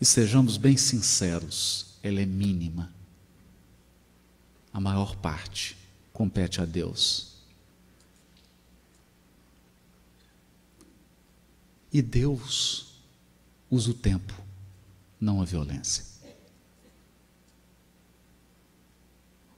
e 0.00 0.04
sejamos 0.04 0.56
bem 0.56 0.76
sinceros, 0.76 1.94
ela 2.02 2.20
é 2.20 2.26
mínima. 2.26 2.92
A 4.72 4.80
maior 4.80 5.14
parte 5.14 5.76
compete 6.12 6.60
a 6.60 6.64
Deus. 6.64 7.36
E 11.92 12.02
Deus 12.02 12.96
usa 13.70 13.92
o 13.92 13.94
tempo, 13.94 14.34
não 15.20 15.40
a 15.40 15.44
violência. 15.44 16.04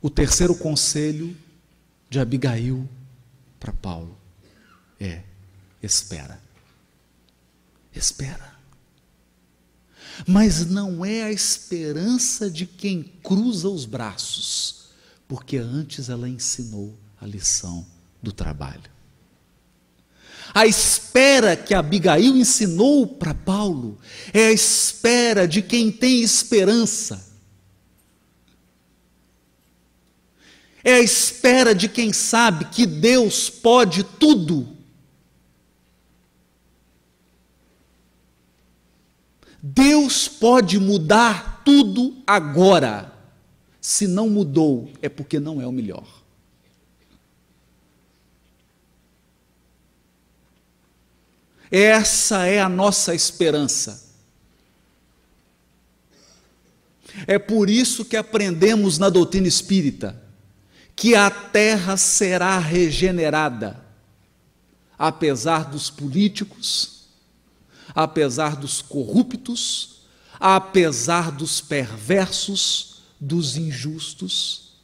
O 0.03 0.11
terceiro 0.11 0.55
conselho 0.55 1.35
de 2.11 2.21
Abigail 2.21 2.87
para 3.59 3.73
Paulo 3.73 4.19
é: 5.01 5.23
espera 5.83 6.47
espera. 7.95 8.57
Mas 10.27 10.67
não 10.67 11.05
é 11.05 11.23
a 11.23 11.33
esperança 11.33 12.51
de 12.51 12.67
quem 12.67 13.03
cruza 13.23 13.69
os 13.69 13.85
braços, 13.85 14.89
porque 15.27 15.57
antes 15.57 16.09
ela 16.09 16.29
ensinou 16.29 16.97
a 17.21 17.27
lição 17.27 17.87
do 18.23 18.33
trabalho. 18.33 18.91
A 20.55 20.67
espera 20.67 21.57
que 21.57 21.75
Abigail 21.75 22.37
ensinou 22.37 23.07
para 23.07 23.35
Paulo 23.35 23.99
é 24.33 24.49
a 24.49 24.53
espera 24.53 25.47
de 25.47 25.61
quem 25.61 25.93
tem 25.93 26.23
esperança. 26.23 27.27
É 30.83 30.95
a 30.95 31.01
espera 31.01 31.75
de 31.75 31.89
quem 31.89 32.13
sabe 32.13 32.65
que 32.67 32.87
Deus 32.87 33.51
pode 33.51 34.03
tudo 34.03 34.78
Deus 39.75 40.29
pode 40.29 40.79
mudar 40.79 41.63
tudo 41.65 42.17
agora. 42.27 43.13
Se 43.81 44.07
não 44.07 44.29
mudou, 44.29 44.91
é 45.03 45.09
porque 45.09 45.39
não 45.39 45.61
é 45.61 45.67
o 45.67 45.73
melhor. 45.73 46.07
Essa 51.71 52.47
é 52.47 52.61
a 52.61 52.69
nossa 52.69 53.15
esperança. 53.15 54.09
É 57.27 57.39
por 57.39 57.69
isso 57.69 58.05
que 58.05 58.17
aprendemos 58.17 58.99
na 58.99 59.11
doutrina 59.11 59.49
espírita 59.49 60.23
que 60.97 61.15
a 61.15 61.31
terra 61.31 61.97
será 61.97 62.59
regenerada, 62.59 63.85
apesar 64.99 65.65
dos 65.65 65.91
políticos, 65.91 66.98
apesar 67.95 68.57
dos 68.57 68.81
corruptos, 68.83 70.03
apesar 70.39 71.31
dos 71.31 71.61
perversos, 71.61 73.03
dos 73.21 73.57
injustos, 73.57 74.77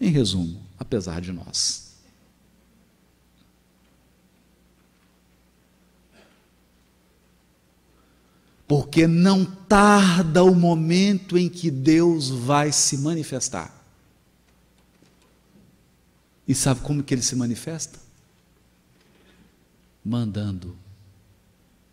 em 0.00 0.10
resumo, 0.10 0.62
apesar 0.78 1.20
de 1.20 1.32
nós. 1.32 1.90
Porque 8.66 9.06
não 9.06 9.44
tarda 9.44 10.44
o 10.44 10.54
momento 10.54 11.36
em 11.36 11.48
que 11.48 11.70
Deus 11.70 12.28
vai 12.28 12.70
se 12.70 12.98
manifestar. 12.98 13.74
E 16.46 16.54
sabe 16.54 16.80
como 16.80 17.02
que 17.02 17.12
ele 17.12 17.22
se 17.22 17.34
manifesta? 17.34 17.98
Mandando 20.04 20.76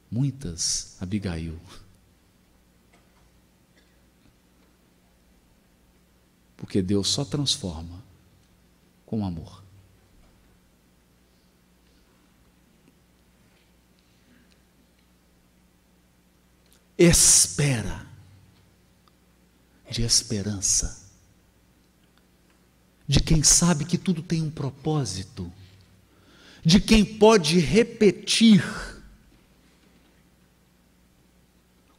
muitas 0.09 0.95
Abigail. 0.99 1.59
Porque 6.55 6.81
Deus 6.81 7.07
só 7.07 7.23
transforma 7.23 8.03
com 9.05 9.25
amor. 9.25 9.63
Espera 16.97 18.07
de 19.89 20.01
esperança, 20.01 21.07
de 23.07 23.21
quem 23.21 23.43
sabe 23.43 23.85
que 23.85 23.97
tudo 23.97 24.23
tem 24.23 24.41
um 24.41 24.49
propósito, 24.49 25.51
de 26.65 26.81
quem 26.81 27.05
pode 27.05 27.59
repetir 27.59 28.63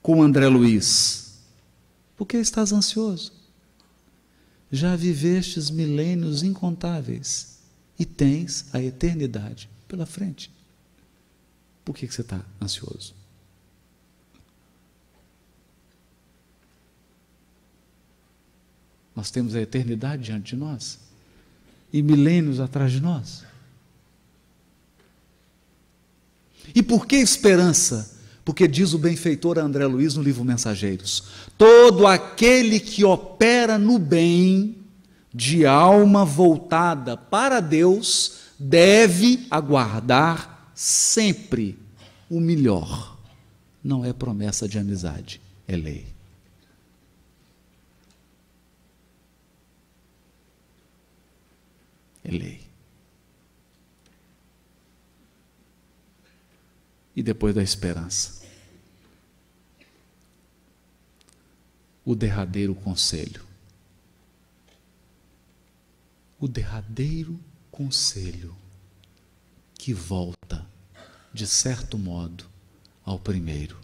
com 0.09 0.22
André 0.22 0.48
Luiz: 0.48 1.34
Por 2.16 2.24
que 2.24 2.38
estás 2.38 2.72
ansioso? 2.72 3.30
Já 4.72 4.96
vivestes 4.96 5.68
milênios 5.68 6.42
incontáveis 6.42 7.59
e 7.98 8.06
tens 8.06 8.74
a 8.74 8.80
eternidade 8.80 9.68
pela 9.86 10.06
frente. 10.06 10.50
Por 11.84 11.94
que 11.94 12.06
você 12.11 12.22
está 12.22 12.42
ansioso? 12.59 13.14
Nós 19.14 19.30
temos 19.30 19.54
a 19.54 19.61
eternidade 19.61 20.22
diante 20.22 20.54
de 20.54 20.56
nós 20.56 20.98
e 21.92 22.02
milênios 22.02 22.61
atrás 22.61 22.92
de 22.92 23.00
nós. 23.00 23.44
E 26.74 26.82
por 26.82 27.06
que 27.06 27.16
esperança? 27.16 28.18
Porque 28.49 28.66
diz 28.66 28.94
o 28.94 28.99
benfeitor 28.99 29.59
André 29.59 29.84
Luiz 29.86 30.14
no 30.14 30.22
livro 30.22 30.42
Mensageiros: 30.42 31.24
todo 31.59 32.07
aquele 32.07 32.80
que 32.80 33.05
opera 33.05 33.76
no 33.76 33.99
bem, 33.99 34.74
de 35.34 35.66
alma 35.66 36.24
voltada 36.24 37.14
para 37.14 37.61
Deus, 37.61 38.38
deve 38.59 39.46
aguardar 39.51 40.72
sempre 40.74 41.78
o 42.30 42.40
melhor. 42.40 43.18
Não 43.84 44.03
é 44.03 44.14
promessa 44.14 44.66
de 44.66 44.78
amizade, 44.78 45.42
é 45.66 45.76
lei. 45.76 46.07
é 52.24 52.30
lei. 52.30 52.61
E 57.14 57.22
depois 57.22 57.55
da 57.55 57.62
esperança, 57.62 58.38
o 62.09 62.14
derradeiro 62.14 62.74
conselho. 62.74 63.44
O 66.40 66.48
derradeiro 66.48 67.38
conselho 67.70 68.56
que 69.74 69.92
volta, 69.92 70.66
de 71.34 71.46
certo 71.46 71.98
modo, 71.98 72.46
ao 73.04 73.18
primeiro. 73.18 73.78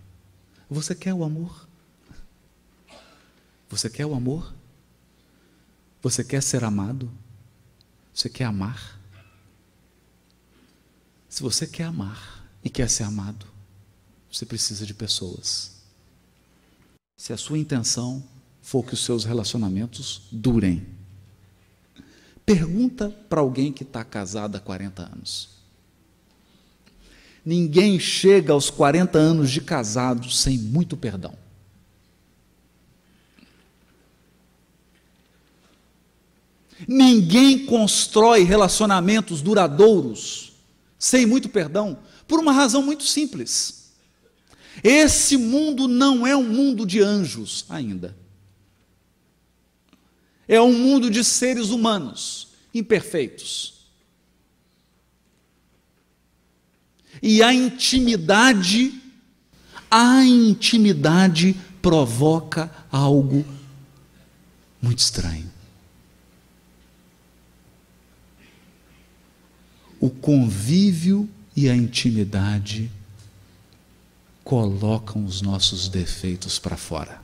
Você 0.71 0.95
quer 0.95 1.13
o 1.13 1.23
amor? 1.23 1.69
Você 3.69 3.91
quer 3.91 4.07
o 4.07 4.15
amor? 4.15 4.55
Você 6.01 6.25
quer 6.25 6.43
ser 6.43 6.65
amado? 6.65 7.13
Você 8.15 8.31
quer 8.31 8.45
amar? 8.45 8.99
Se 11.29 11.43
você 11.43 11.67
quer 11.67 11.85
amar 11.85 12.49
e 12.65 12.71
quer 12.71 12.89
ser 12.89 13.03
amado, 13.03 13.47
você 14.33 14.47
precisa 14.47 14.87
de 14.87 14.95
pessoas. 14.95 15.74
Se 17.25 17.33
a 17.33 17.39
sua 17.39 17.57
intenção 17.57 18.23
for 18.61 18.85
que 18.85 18.93
os 18.93 19.03
seus 19.03 19.25
relacionamentos 19.25 20.25
durem, 20.31 20.87
pergunta 22.45 23.09
para 23.31 23.41
alguém 23.41 23.73
que 23.73 23.83
está 23.83 24.05
casado 24.05 24.57
há 24.57 24.61
40 24.61 25.05
anos. 25.05 25.49
Ninguém 27.43 27.99
chega 27.99 28.53
aos 28.53 28.69
40 28.69 29.17
anos 29.17 29.51
de 29.51 29.63
casado 29.63 30.31
sem 30.31 30.59
muito 30.59 30.99
perdão. 30.99 31.35
Ninguém 36.87 37.65
constrói 37.65 38.45
relacionamentos 38.45 39.41
duradouros 39.41 40.53
sem 40.99 41.25
muito 41.25 41.49
perdão, 41.49 41.99
por 42.29 42.39
uma 42.39 42.53
razão 42.53 42.83
muito 42.83 43.05
simples. 43.05 43.84
Esse 44.83 45.37
mundo 45.37 45.87
não 45.87 46.27
é 46.27 46.37
um 46.37 46.43
mundo 46.43 46.87
de 46.87 47.01
anjos 47.01 47.65
ainda. 47.69 48.17
É 50.47 50.61
um 50.61 50.73
mundo 50.73 51.11
de 51.11 51.25
seres 51.25 51.71
humanos 51.71 52.49
imperfeitos. 52.75 53.75
E 57.23 57.43
a 57.43 57.55
intimidade, 57.55 59.01
a 59.91 60.25
intimidade 60.25 61.57
provoca 61.81 62.71
algo 62.91 63.45
muito 64.83 64.99
estranho. 64.99 65.55
o 70.05 70.11
convívio 70.11 71.27
e 71.57 71.67
a 71.67 71.75
intimidade 71.75 72.91
colocam 74.45 75.25
os 75.25 75.41
nossos 75.41 75.89
defeitos 75.89 76.59
para 76.59 76.77
fora. 76.77 77.23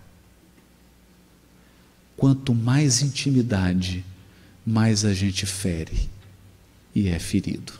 Quanto 2.16 2.54
mais 2.54 3.02
intimidade, 3.02 4.04
mais 4.66 5.04
a 5.04 5.12
gente 5.12 5.44
fere 5.44 6.08
e 6.94 7.08
é 7.08 7.18
ferido. 7.18 7.74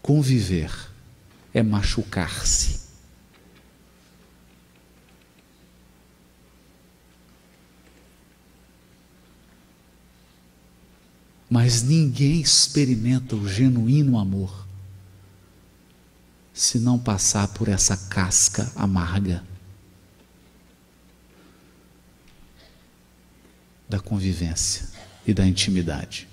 Conviver 0.00 0.72
é 1.52 1.62
machucar-se. 1.62 2.86
Mas 11.50 11.82
ninguém 11.82 12.40
experimenta 12.40 13.34
o 13.34 13.48
genuíno 13.48 14.18
amor 14.18 14.67
se 16.58 16.80
não 16.80 16.98
passar 16.98 17.46
por 17.46 17.68
essa 17.68 17.96
casca 17.96 18.68
amarga 18.74 19.44
da 23.88 24.00
convivência 24.00 24.88
e 25.24 25.32
da 25.32 25.46
intimidade. 25.46 26.26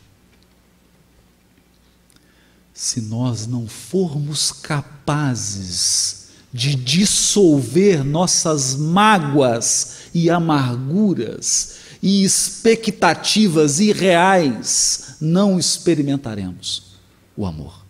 Se 2.74 3.02
nós 3.02 3.46
não 3.46 3.68
formos 3.68 4.52
capazes 4.52 6.30
de 6.52 6.74
dissolver 6.74 8.04
nossas 8.04 8.76
mágoas 8.76 10.10
e 10.12 10.32
amarguras 10.32 11.76
e 12.02 12.24
expectativas 12.24 13.80
irreais, 13.80 15.18
não 15.22 15.60
experimentaremos 15.60 16.96
o 17.38 17.46
amor. 17.46 17.86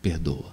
Perdoa. 0.00 0.51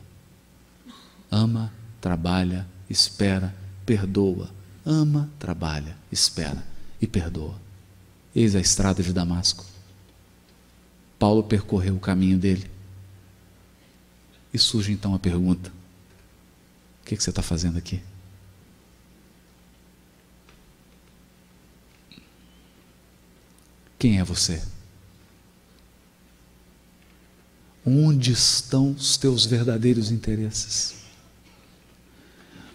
Ama, 1.32 1.72
trabalha, 2.02 2.68
espera, 2.90 3.54
perdoa. 3.86 4.50
Ama, 4.86 5.30
trabalha, 5.38 5.96
espera 6.12 6.64
e 7.02 7.08
perdoa. 7.08 7.60
Eis 8.36 8.56
a 8.56 8.60
estrada 8.60 9.04
de 9.04 9.14
Damasco. 9.14 9.66
Paulo 11.18 11.44
percorreu 11.44 11.96
o 11.96 12.00
caminho 12.00 12.38
dele. 12.38 12.70
E 14.54 14.58
surge 14.58 14.92
então 14.92 15.14
a 15.14 15.20
pergunta: 15.20 15.70
o 17.02 17.06
que, 17.06 17.16
que 17.16 17.24
você 17.24 17.30
está 17.30 17.42
fazendo 17.42 17.78
aqui? 17.78 18.02
Quem 24.00 24.18
é 24.18 24.24
você? 24.24 24.64
Onde 27.86 28.32
estão 28.32 28.92
os 28.92 29.18
teus 29.18 29.46
verdadeiros 29.46 30.10
interesses? 30.10 30.99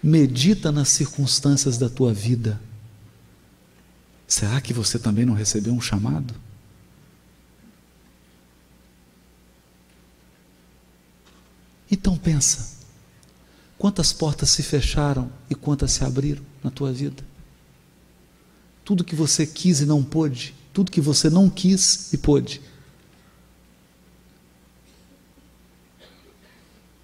Medita 0.07 0.71
nas 0.71 0.89
circunstâncias 0.91 1.79
da 1.79 1.89
tua 1.89 2.13
vida. 2.13 2.61
Será 4.29 4.61
que 4.61 4.75
você 4.75 4.99
também 4.99 5.25
não 5.25 5.33
recebeu 5.33 5.73
um 5.73 5.81
chamado? 5.81 6.35
Então 11.91 12.19
pensa, 12.19 12.77
quantas 13.79 14.13
portas 14.13 14.51
se 14.51 14.63
fecharam 14.63 15.33
e 15.49 15.55
quantas 15.55 15.93
se 15.93 16.05
abriram 16.05 16.45
na 16.63 16.71
tua 16.71 16.93
vida? 16.93 17.25
Tudo 18.85 19.05
que 19.05 19.15
você 19.15 19.47
quis 19.47 19.81
e 19.81 19.87
não 19.87 20.05
pôde, 20.05 20.55
tudo 20.71 20.91
que 20.91 21.01
você 21.01 21.31
não 21.31 21.49
quis 21.49 22.13
e 22.13 22.19
pôde. 22.19 22.61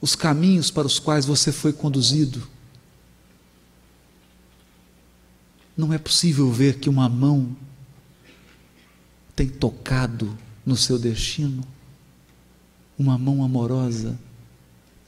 os 0.01 0.17
caminhos 0.17 0.71
para 0.71 0.87
os 0.87 0.99
quais 0.99 1.27
você 1.27 1.53
foi 1.53 1.73
conduzido. 1.73 2.49
Não 5.81 5.95
é 5.95 5.99
possível 5.99 6.53
ver 6.53 6.79
que 6.79 6.91
uma 6.91 7.09
mão 7.09 7.57
tem 9.35 9.49
tocado 9.49 10.37
no 10.65 10.77
seu 10.77 10.99
destino, 10.99 11.65
uma 12.99 13.17
mão 13.17 13.43
amorosa, 13.43 14.21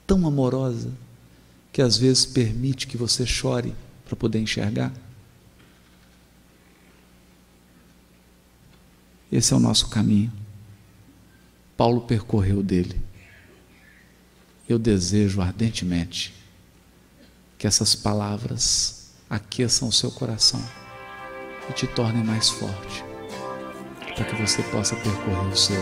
tão 0.07 0.25
amorosa, 0.25 0.91
que 1.71 1.79
às 1.79 1.95
vezes 1.95 2.25
permite 2.25 2.87
que 2.87 2.97
você 2.97 3.23
chore 3.23 3.75
para 4.03 4.15
poder 4.15 4.39
enxergar. 4.39 4.91
Esse 9.31 9.53
é 9.53 9.55
o 9.55 9.59
nosso 9.59 9.89
caminho. 9.89 10.33
Paulo 11.77 12.01
percorreu 12.01 12.63
dele. 12.63 12.99
Eu 14.67 14.79
desejo 14.79 15.39
ardentemente 15.39 16.33
que 17.59 17.67
essas 17.67 17.93
palavras 17.93 19.02
aqueçam 19.33 19.87
o 19.87 19.91
seu 19.91 20.11
coração 20.11 20.63
e 21.67 21.73
te 21.73 21.87
tornem 21.87 22.23
mais 22.23 22.49
forte, 22.49 23.03
para 24.15 24.25
que 24.25 24.35
você 24.35 24.61
possa 24.63 24.95
percorrer 24.95 25.51
o 25.51 25.57
seu 25.57 25.81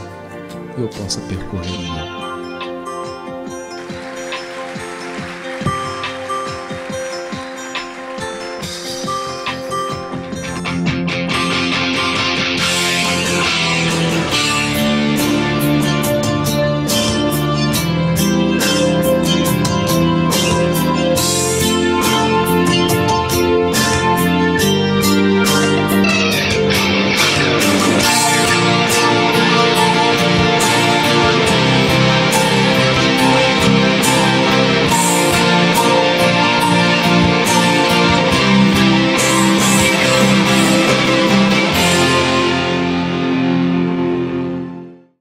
e 0.78 0.82
eu 0.82 0.88
possa 0.88 1.20
percorrer 1.22 1.76
o 1.76 1.94
meu. 1.94 2.21